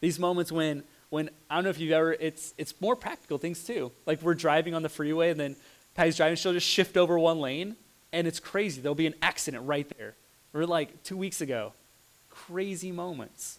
These 0.00 0.18
moments 0.18 0.52
when 0.52 0.84
when 1.10 1.30
I 1.48 1.54
don't 1.54 1.64
know 1.64 1.70
if 1.70 1.78
you've 1.78 1.92
ever 1.92 2.12
it's 2.12 2.54
it's 2.58 2.74
more 2.80 2.96
practical 2.96 3.38
things 3.38 3.64
too. 3.64 3.92
Like 4.06 4.22
we're 4.22 4.34
driving 4.34 4.74
on 4.74 4.82
the 4.82 4.88
freeway 4.88 5.30
and 5.30 5.38
then 5.38 5.56
Patty's 5.94 6.16
driving, 6.16 6.36
she'll 6.36 6.52
just 6.52 6.66
shift 6.66 6.96
over 6.96 7.18
one 7.18 7.40
lane 7.40 7.76
and 8.12 8.26
it's 8.26 8.40
crazy. 8.40 8.80
There'll 8.80 8.94
be 8.94 9.06
an 9.06 9.14
accident 9.22 9.66
right 9.66 9.86
there. 9.96 10.14
Or 10.54 10.66
like 10.66 11.02
two 11.02 11.16
weeks 11.16 11.40
ago. 11.40 11.72
Crazy 12.30 12.92
moments. 12.92 13.58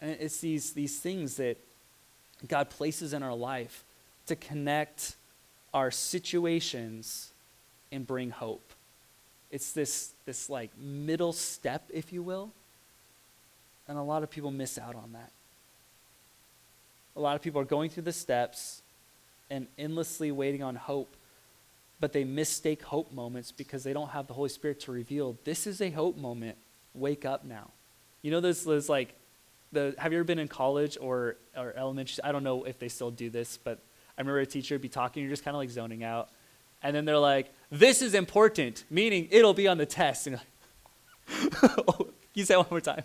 And 0.00 0.16
it's 0.20 0.40
these 0.40 0.72
these 0.72 0.98
things 0.98 1.36
that 1.36 1.56
God 2.46 2.70
places 2.70 3.12
in 3.12 3.22
our 3.22 3.34
life 3.34 3.84
to 4.26 4.36
connect 4.36 5.16
our 5.72 5.90
situations 5.90 7.30
and 7.92 8.06
bring 8.06 8.30
hope. 8.30 8.72
It's 9.50 9.72
this 9.72 10.12
this 10.24 10.50
like 10.50 10.76
middle 10.78 11.32
step, 11.32 11.88
if 11.92 12.12
you 12.12 12.22
will, 12.22 12.50
and 13.88 13.98
a 13.98 14.02
lot 14.02 14.22
of 14.22 14.30
people 14.30 14.50
miss 14.50 14.78
out 14.78 14.94
on 14.94 15.12
that. 15.12 15.30
A 17.16 17.20
lot 17.20 17.36
of 17.36 17.42
people 17.42 17.60
are 17.60 17.66
going 17.66 17.90
through 17.90 18.02
the 18.02 18.12
steps 18.12 18.82
and 19.50 19.66
endlessly 19.78 20.30
waiting 20.30 20.62
on 20.62 20.76
hope, 20.76 21.16
but 22.00 22.12
they 22.12 22.24
mistake 22.24 22.82
hope 22.82 23.12
moments 23.12 23.52
because 23.52 23.84
they 23.84 23.92
don't 23.92 24.10
have 24.10 24.26
the 24.26 24.34
Holy 24.34 24.48
Spirit 24.48 24.80
to 24.80 24.92
reveal 24.92 25.36
this 25.44 25.66
is 25.66 25.80
a 25.80 25.90
hope 25.90 26.16
moment. 26.16 26.56
Wake 26.94 27.24
up 27.24 27.44
now. 27.44 27.70
You 28.22 28.30
know, 28.30 28.40
there's, 28.40 28.64
there's 28.64 28.88
like, 28.88 29.14
the, 29.72 29.94
have 29.98 30.12
you 30.12 30.18
ever 30.18 30.24
been 30.24 30.38
in 30.38 30.48
college 30.48 30.96
or, 31.00 31.36
or 31.56 31.74
elementary? 31.76 32.22
I 32.24 32.32
don't 32.32 32.42
know 32.42 32.64
if 32.64 32.78
they 32.78 32.88
still 32.88 33.10
do 33.10 33.30
this, 33.30 33.58
but 33.58 33.78
I 34.16 34.22
remember 34.22 34.40
a 34.40 34.46
teacher 34.46 34.74
would 34.74 34.82
be 34.82 34.88
talking, 34.88 35.22
you're 35.22 35.30
just 35.30 35.44
kind 35.44 35.54
of 35.54 35.58
like 35.58 35.70
zoning 35.70 36.02
out. 36.02 36.30
And 36.82 36.94
then 36.94 37.04
they're 37.04 37.18
like, 37.18 37.52
this 37.70 38.02
is 38.02 38.14
important, 38.14 38.84
meaning 38.90 39.28
it'll 39.30 39.54
be 39.54 39.68
on 39.68 39.78
the 39.78 39.86
test. 39.86 40.26
And 40.26 40.36
like, 40.36 41.62
oh, 41.88 42.08
you 42.34 42.44
say 42.44 42.56
one 42.56 42.66
more 42.70 42.80
time. 42.80 43.02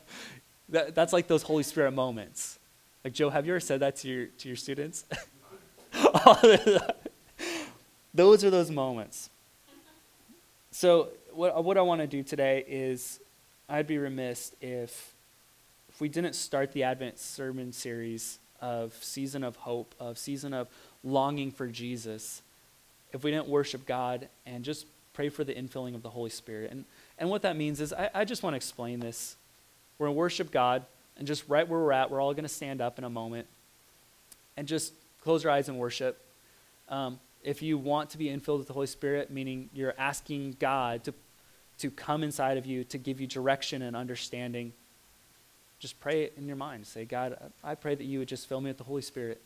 That, 0.71 0.95
that's 0.95 1.13
like 1.13 1.27
those 1.27 1.43
Holy 1.43 1.63
Spirit 1.63 1.91
moments. 1.91 2.57
Like, 3.03 3.13
Joe, 3.13 3.29
have 3.29 3.45
you 3.45 3.53
ever 3.53 3.59
said 3.59 3.81
that 3.81 3.97
to 3.97 4.07
your, 4.07 4.25
to 4.27 4.47
your 4.47 4.55
students? 4.55 5.05
those 8.13 8.43
are 8.43 8.49
those 8.49 8.71
moments. 8.71 9.29
So, 10.71 11.09
what, 11.33 11.63
what 11.63 11.77
I 11.77 11.81
want 11.81 12.01
to 12.01 12.07
do 12.07 12.23
today 12.23 12.63
is 12.67 13.19
I'd 13.67 13.87
be 13.87 13.97
remiss 13.97 14.53
if, 14.61 15.13
if 15.89 15.99
we 15.99 16.09
didn't 16.09 16.33
start 16.33 16.71
the 16.73 16.83
Advent 16.83 17.19
sermon 17.19 17.73
series 17.73 18.39
of 18.61 18.93
Season 19.01 19.43
of 19.43 19.55
Hope, 19.57 19.95
of 19.99 20.17
Season 20.17 20.53
of 20.53 20.67
Longing 21.03 21.51
for 21.51 21.67
Jesus, 21.67 22.41
if 23.11 23.23
we 23.23 23.31
didn't 23.31 23.47
worship 23.47 23.85
God 23.85 24.29
and 24.45 24.63
just 24.63 24.85
pray 25.13 25.29
for 25.29 25.43
the 25.43 25.53
infilling 25.53 25.95
of 25.95 26.03
the 26.03 26.09
Holy 26.09 26.29
Spirit. 26.29 26.71
And, 26.71 26.85
and 27.17 27.29
what 27.29 27.41
that 27.41 27.57
means 27.57 27.81
is, 27.81 27.91
I, 27.91 28.09
I 28.13 28.25
just 28.25 28.43
want 28.43 28.53
to 28.53 28.57
explain 28.57 28.99
this. 28.99 29.35
We're 30.01 30.07
going 30.07 30.15
to 30.15 30.19
worship 30.19 30.49
God, 30.49 30.83
and 31.15 31.27
just 31.27 31.47
right 31.47 31.69
where 31.69 31.79
we're 31.79 31.91
at, 31.91 32.09
we're 32.09 32.19
all 32.19 32.33
going 32.33 32.41
to 32.41 32.49
stand 32.49 32.81
up 32.81 32.97
in 32.97 33.03
a 33.03 33.09
moment 33.09 33.45
and 34.57 34.67
just 34.67 34.93
close 35.21 35.43
your 35.43 35.53
eyes 35.53 35.69
and 35.69 35.77
worship. 35.77 36.19
Um, 36.89 37.19
if 37.43 37.61
you 37.61 37.77
want 37.77 38.09
to 38.09 38.17
be 38.17 38.25
infilled 38.25 38.57
with 38.57 38.65
the 38.65 38.73
Holy 38.73 38.87
Spirit, 38.87 39.29
meaning 39.29 39.69
you're 39.75 39.93
asking 39.99 40.55
God 40.59 41.03
to, 41.03 41.13
to 41.77 41.91
come 41.91 42.23
inside 42.23 42.57
of 42.57 42.65
you, 42.65 42.83
to 42.85 42.97
give 42.97 43.21
you 43.21 43.27
direction 43.27 43.83
and 43.83 43.95
understanding, 43.95 44.73
just 45.77 45.99
pray 45.99 46.23
it 46.23 46.33
in 46.35 46.47
your 46.47 46.57
mind. 46.57 46.87
Say, 46.87 47.05
God, 47.05 47.37
I 47.63 47.75
pray 47.75 47.93
that 47.93 48.03
you 48.03 48.17
would 48.17 48.27
just 48.27 48.49
fill 48.49 48.59
me 48.59 48.71
with 48.71 48.79
the 48.79 48.85
Holy 48.85 49.03
Spirit. 49.03 49.39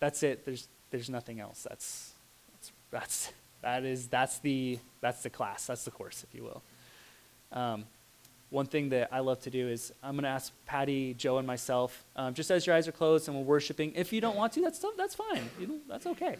That's 0.00 0.22
it. 0.22 0.46
There's, 0.46 0.68
there's 0.90 1.10
nothing 1.10 1.38
else. 1.38 1.66
That's, 1.68 2.12
that's, 2.50 2.72
that's, 2.90 3.32
that 3.60 3.84
is, 3.84 4.06
that's, 4.06 4.38
the, 4.38 4.78
that's 5.02 5.22
the 5.22 5.28
class. 5.28 5.66
That's 5.66 5.84
the 5.84 5.90
course, 5.90 6.24
if 6.26 6.34
you 6.34 6.44
will. 6.44 6.62
Um, 7.52 7.84
one 8.54 8.66
thing 8.66 8.90
that 8.90 9.08
I 9.12 9.18
love 9.18 9.40
to 9.40 9.50
do 9.50 9.68
is 9.68 9.92
I'm 10.00 10.12
going 10.14 10.22
to 10.22 10.28
ask 10.28 10.52
Patty, 10.64 11.12
Joe, 11.14 11.38
and 11.38 11.46
myself, 11.46 12.04
um, 12.14 12.34
just 12.34 12.52
as 12.52 12.66
your 12.66 12.76
eyes 12.76 12.86
are 12.86 12.92
closed 12.92 13.26
and 13.26 13.36
we're 13.36 13.42
worshiping. 13.42 13.92
If 13.96 14.12
you 14.12 14.20
don't 14.20 14.36
want 14.36 14.52
to, 14.52 14.60
that's 14.60 14.82
that's 14.96 15.16
fine. 15.16 15.42
You 15.58 15.80
that's 15.88 16.06
okay. 16.06 16.36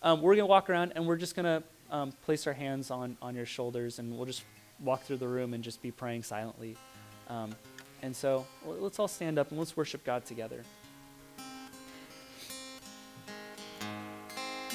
Um, 0.00 0.22
we're 0.22 0.36
going 0.36 0.44
to 0.44 0.50
walk 0.50 0.70
around 0.70 0.92
and 0.94 1.06
we're 1.06 1.16
just 1.16 1.34
going 1.34 1.44
to 1.44 1.62
um, 1.94 2.12
place 2.24 2.46
our 2.46 2.52
hands 2.52 2.92
on 2.92 3.16
on 3.20 3.34
your 3.34 3.46
shoulders 3.46 3.98
and 3.98 4.16
we'll 4.16 4.26
just 4.26 4.44
walk 4.78 5.02
through 5.02 5.16
the 5.16 5.26
room 5.26 5.52
and 5.52 5.64
just 5.64 5.82
be 5.82 5.90
praying 5.90 6.22
silently. 6.22 6.76
Um, 7.28 7.50
and 8.00 8.14
so 8.14 8.46
let's 8.64 9.00
all 9.00 9.08
stand 9.08 9.36
up 9.36 9.50
and 9.50 9.58
let's 9.58 9.76
worship 9.76 10.04
God 10.04 10.24
together. 10.24 10.62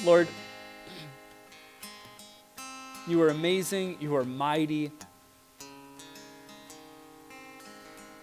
Lord, 0.04 0.28
you 3.08 3.22
are 3.22 3.28
amazing. 3.28 3.96
You 3.98 4.14
are 4.16 4.24
mighty. 4.24 4.92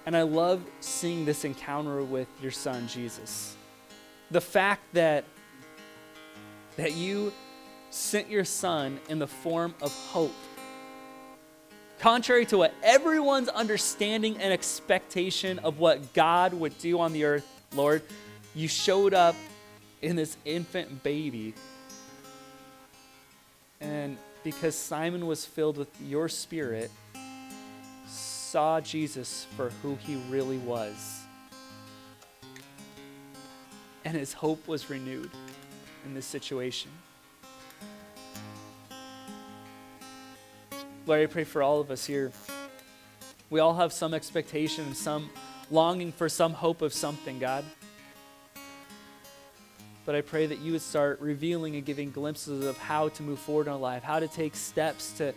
And 0.05 0.17
I 0.17 0.23
love 0.23 0.61
seeing 0.81 1.25
this 1.25 1.45
encounter 1.45 2.03
with 2.03 2.27
your 2.41 2.51
son, 2.51 2.87
Jesus. 2.87 3.55
The 4.31 4.41
fact 4.41 4.81
that, 4.93 5.23
that 6.77 6.93
you 6.93 7.31
sent 7.89 8.29
your 8.29 8.43
son 8.43 8.99
in 9.07 9.19
the 9.19 9.27
form 9.27 9.73
of 9.81 9.93
hope. 9.93 10.33
Contrary 11.99 12.45
to 12.47 12.57
what 12.57 12.73
everyone's 12.83 13.47
understanding 13.47 14.37
and 14.39 14.51
expectation 14.51 15.59
of 15.59 15.79
what 15.79 16.13
God 16.13 16.53
would 16.53 16.77
do 16.79 16.99
on 16.99 17.13
the 17.13 17.23
earth, 17.23 17.47
Lord, 17.73 18.01
you 18.55 18.67
showed 18.67 19.13
up 19.13 19.35
in 20.01 20.17
this 20.17 20.35
infant 20.43 21.01
baby. 21.03 21.53
And 23.79 24.17
because 24.43 24.75
Simon 24.75 25.27
was 25.27 25.45
filled 25.45 25.77
with 25.77 25.89
your 26.01 26.27
spirit, 26.27 26.91
saw 28.53 28.79
Jesus 28.79 29.47
for 29.57 29.71
who 29.81 29.95
he 29.95 30.15
really 30.29 30.59
was. 30.59 31.21
And 34.05 34.15
his 34.15 34.31
hope 34.31 34.67
was 34.67 34.91
renewed 34.91 35.31
in 36.05 36.13
this 36.13 36.27
situation. 36.27 36.91
Lord, 41.07 41.21
I 41.21 41.25
pray 41.25 41.45
for 41.45 41.63
all 41.63 41.79
of 41.79 41.89
us 41.89 42.05
here. 42.05 42.31
We 43.49 43.59
all 43.59 43.73
have 43.73 43.91
some 43.91 44.13
expectation, 44.13 44.85
and 44.85 44.95
some 44.95 45.31
longing 45.71 46.11
for 46.11 46.29
some 46.29 46.53
hope 46.53 46.83
of 46.83 46.93
something, 46.93 47.39
God. 47.39 47.65
But 50.05 50.13
I 50.13 50.21
pray 50.21 50.45
that 50.45 50.59
you 50.59 50.73
would 50.73 50.81
start 50.83 51.19
revealing 51.21 51.75
and 51.75 51.83
giving 51.83 52.11
glimpses 52.11 52.63
of 52.67 52.77
how 52.77 53.09
to 53.09 53.23
move 53.23 53.39
forward 53.39 53.65
in 53.65 53.73
our 53.73 53.79
life, 53.79 54.03
how 54.03 54.19
to 54.19 54.27
take 54.27 54.55
steps 54.55 55.11
to 55.13 55.33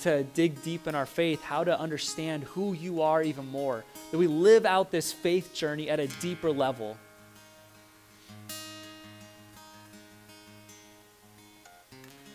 to 0.00 0.22
dig 0.22 0.62
deep 0.62 0.86
in 0.86 0.94
our 0.94 1.06
faith, 1.06 1.42
how 1.42 1.64
to 1.64 1.78
understand 1.78 2.44
who 2.44 2.72
you 2.72 3.02
are 3.02 3.22
even 3.22 3.46
more. 3.46 3.84
That 4.10 4.18
we 4.18 4.26
live 4.26 4.66
out 4.66 4.90
this 4.90 5.12
faith 5.12 5.54
journey 5.54 5.88
at 5.90 6.00
a 6.00 6.06
deeper 6.20 6.50
level. 6.50 6.96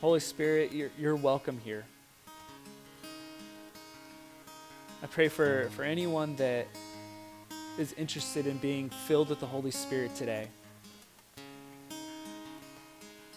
Holy 0.01 0.19
Spirit, 0.19 0.71
you're, 0.71 0.91
you're 0.97 1.15
welcome 1.15 1.59
here. 1.63 1.85
I 5.03 5.07
pray 5.07 5.27
for, 5.27 5.69
for 5.71 5.83
anyone 5.83 6.35
that 6.37 6.67
is 7.77 7.93
interested 7.93 8.47
in 8.47 8.57
being 8.57 8.89
filled 8.89 9.29
with 9.29 9.39
the 9.39 9.45
Holy 9.45 9.71
Spirit 9.71 10.15
today. 10.15 10.47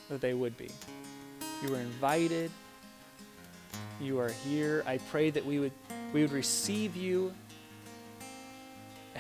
that 0.09 0.21
they 0.21 0.35
would 0.35 0.57
be. 0.57 0.69
You 1.63 1.71
were 1.71 1.79
invited. 1.79 2.51
You 4.01 4.21
are 4.21 4.31
here. 4.31 4.85
I 4.87 4.99
pray 4.99 5.31
that 5.31 5.45
we 5.45 5.59
would 5.59 5.73
we 6.13 6.23
would 6.23 6.33
receive 6.33 6.97
you 6.97 7.35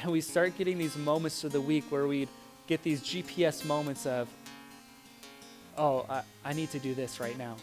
and 0.02 0.12
we 0.12 0.20
start 0.20 0.56
getting 0.56 0.78
these 0.78 0.96
moments 0.96 1.42
of 1.44 1.52
the 1.52 1.60
week 1.60 1.84
where 1.90 2.06
we'd 2.06 2.28
get 2.66 2.82
these 2.82 3.00
GPS 3.00 3.64
moments 3.64 4.06
of, 4.06 4.28
oh, 5.76 6.06
I, 6.08 6.22
I 6.44 6.52
need 6.52 6.70
to 6.70 6.78
do 6.78 6.94
this 6.94 7.18
right 7.18 7.36
now. 7.36 7.56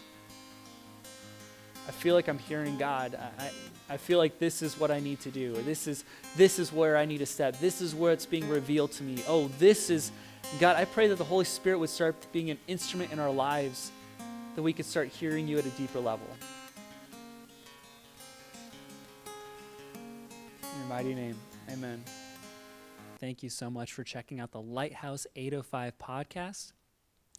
I 1.88 1.92
feel 1.92 2.14
like 2.14 2.28
I'm 2.28 2.38
hearing 2.38 2.76
God. 2.76 3.14
I, 3.14 3.44
I, 3.44 3.50
I 3.94 3.96
feel 3.96 4.18
like 4.18 4.38
this 4.38 4.60
is 4.60 4.78
what 4.78 4.90
I 4.90 5.00
need 5.00 5.20
to 5.20 5.30
do. 5.30 5.56
Or 5.56 5.62
this 5.62 5.86
is 5.86 6.04
this 6.36 6.58
is 6.58 6.72
where 6.72 6.96
I 6.96 7.04
need 7.04 7.18
to 7.18 7.26
step. 7.26 7.58
This 7.60 7.80
is 7.80 7.94
where 7.94 8.12
it's 8.12 8.26
being 8.26 8.48
revealed 8.48 8.92
to 8.92 9.02
me. 9.02 9.22
Oh, 9.28 9.48
this 9.58 9.88
is 9.88 10.10
God, 10.60 10.76
I 10.76 10.84
pray 10.84 11.08
that 11.08 11.16
the 11.16 11.24
Holy 11.24 11.44
Spirit 11.44 11.78
would 11.78 11.90
start 11.90 12.14
being 12.32 12.50
an 12.50 12.58
instrument 12.66 13.12
in 13.12 13.18
our 13.18 13.30
lives, 13.30 13.90
that 14.56 14.62
we 14.62 14.72
could 14.72 14.86
start 14.86 15.08
hearing 15.08 15.48
you 15.48 15.58
at 15.58 15.64
a 15.64 15.70
deeper 15.70 16.00
level. 16.00 16.26
Mighty 20.96 21.14
name, 21.14 21.36
amen. 21.70 22.02
Thank 23.20 23.42
you 23.42 23.50
so 23.50 23.68
much 23.68 23.92
for 23.92 24.02
checking 24.02 24.40
out 24.40 24.50
the 24.52 24.62
Lighthouse 24.62 25.26
805 25.36 25.98
podcast. 25.98 26.72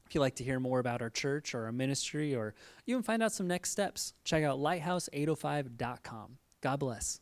If 0.06 0.14
you'd 0.14 0.22
like 0.22 0.36
to 0.36 0.44
hear 0.44 0.60
more 0.60 0.78
about 0.78 1.02
our 1.02 1.10
church 1.10 1.56
or 1.56 1.66
our 1.66 1.72
ministry 1.72 2.36
or 2.36 2.54
even 2.86 3.02
find 3.02 3.24
out 3.24 3.32
some 3.32 3.48
next 3.48 3.72
steps, 3.72 4.14
check 4.24 4.44
out 4.44 4.60
lighthouse805.com. 4.60 6.38
God 6.62 6.80
bless. 6.80 7.20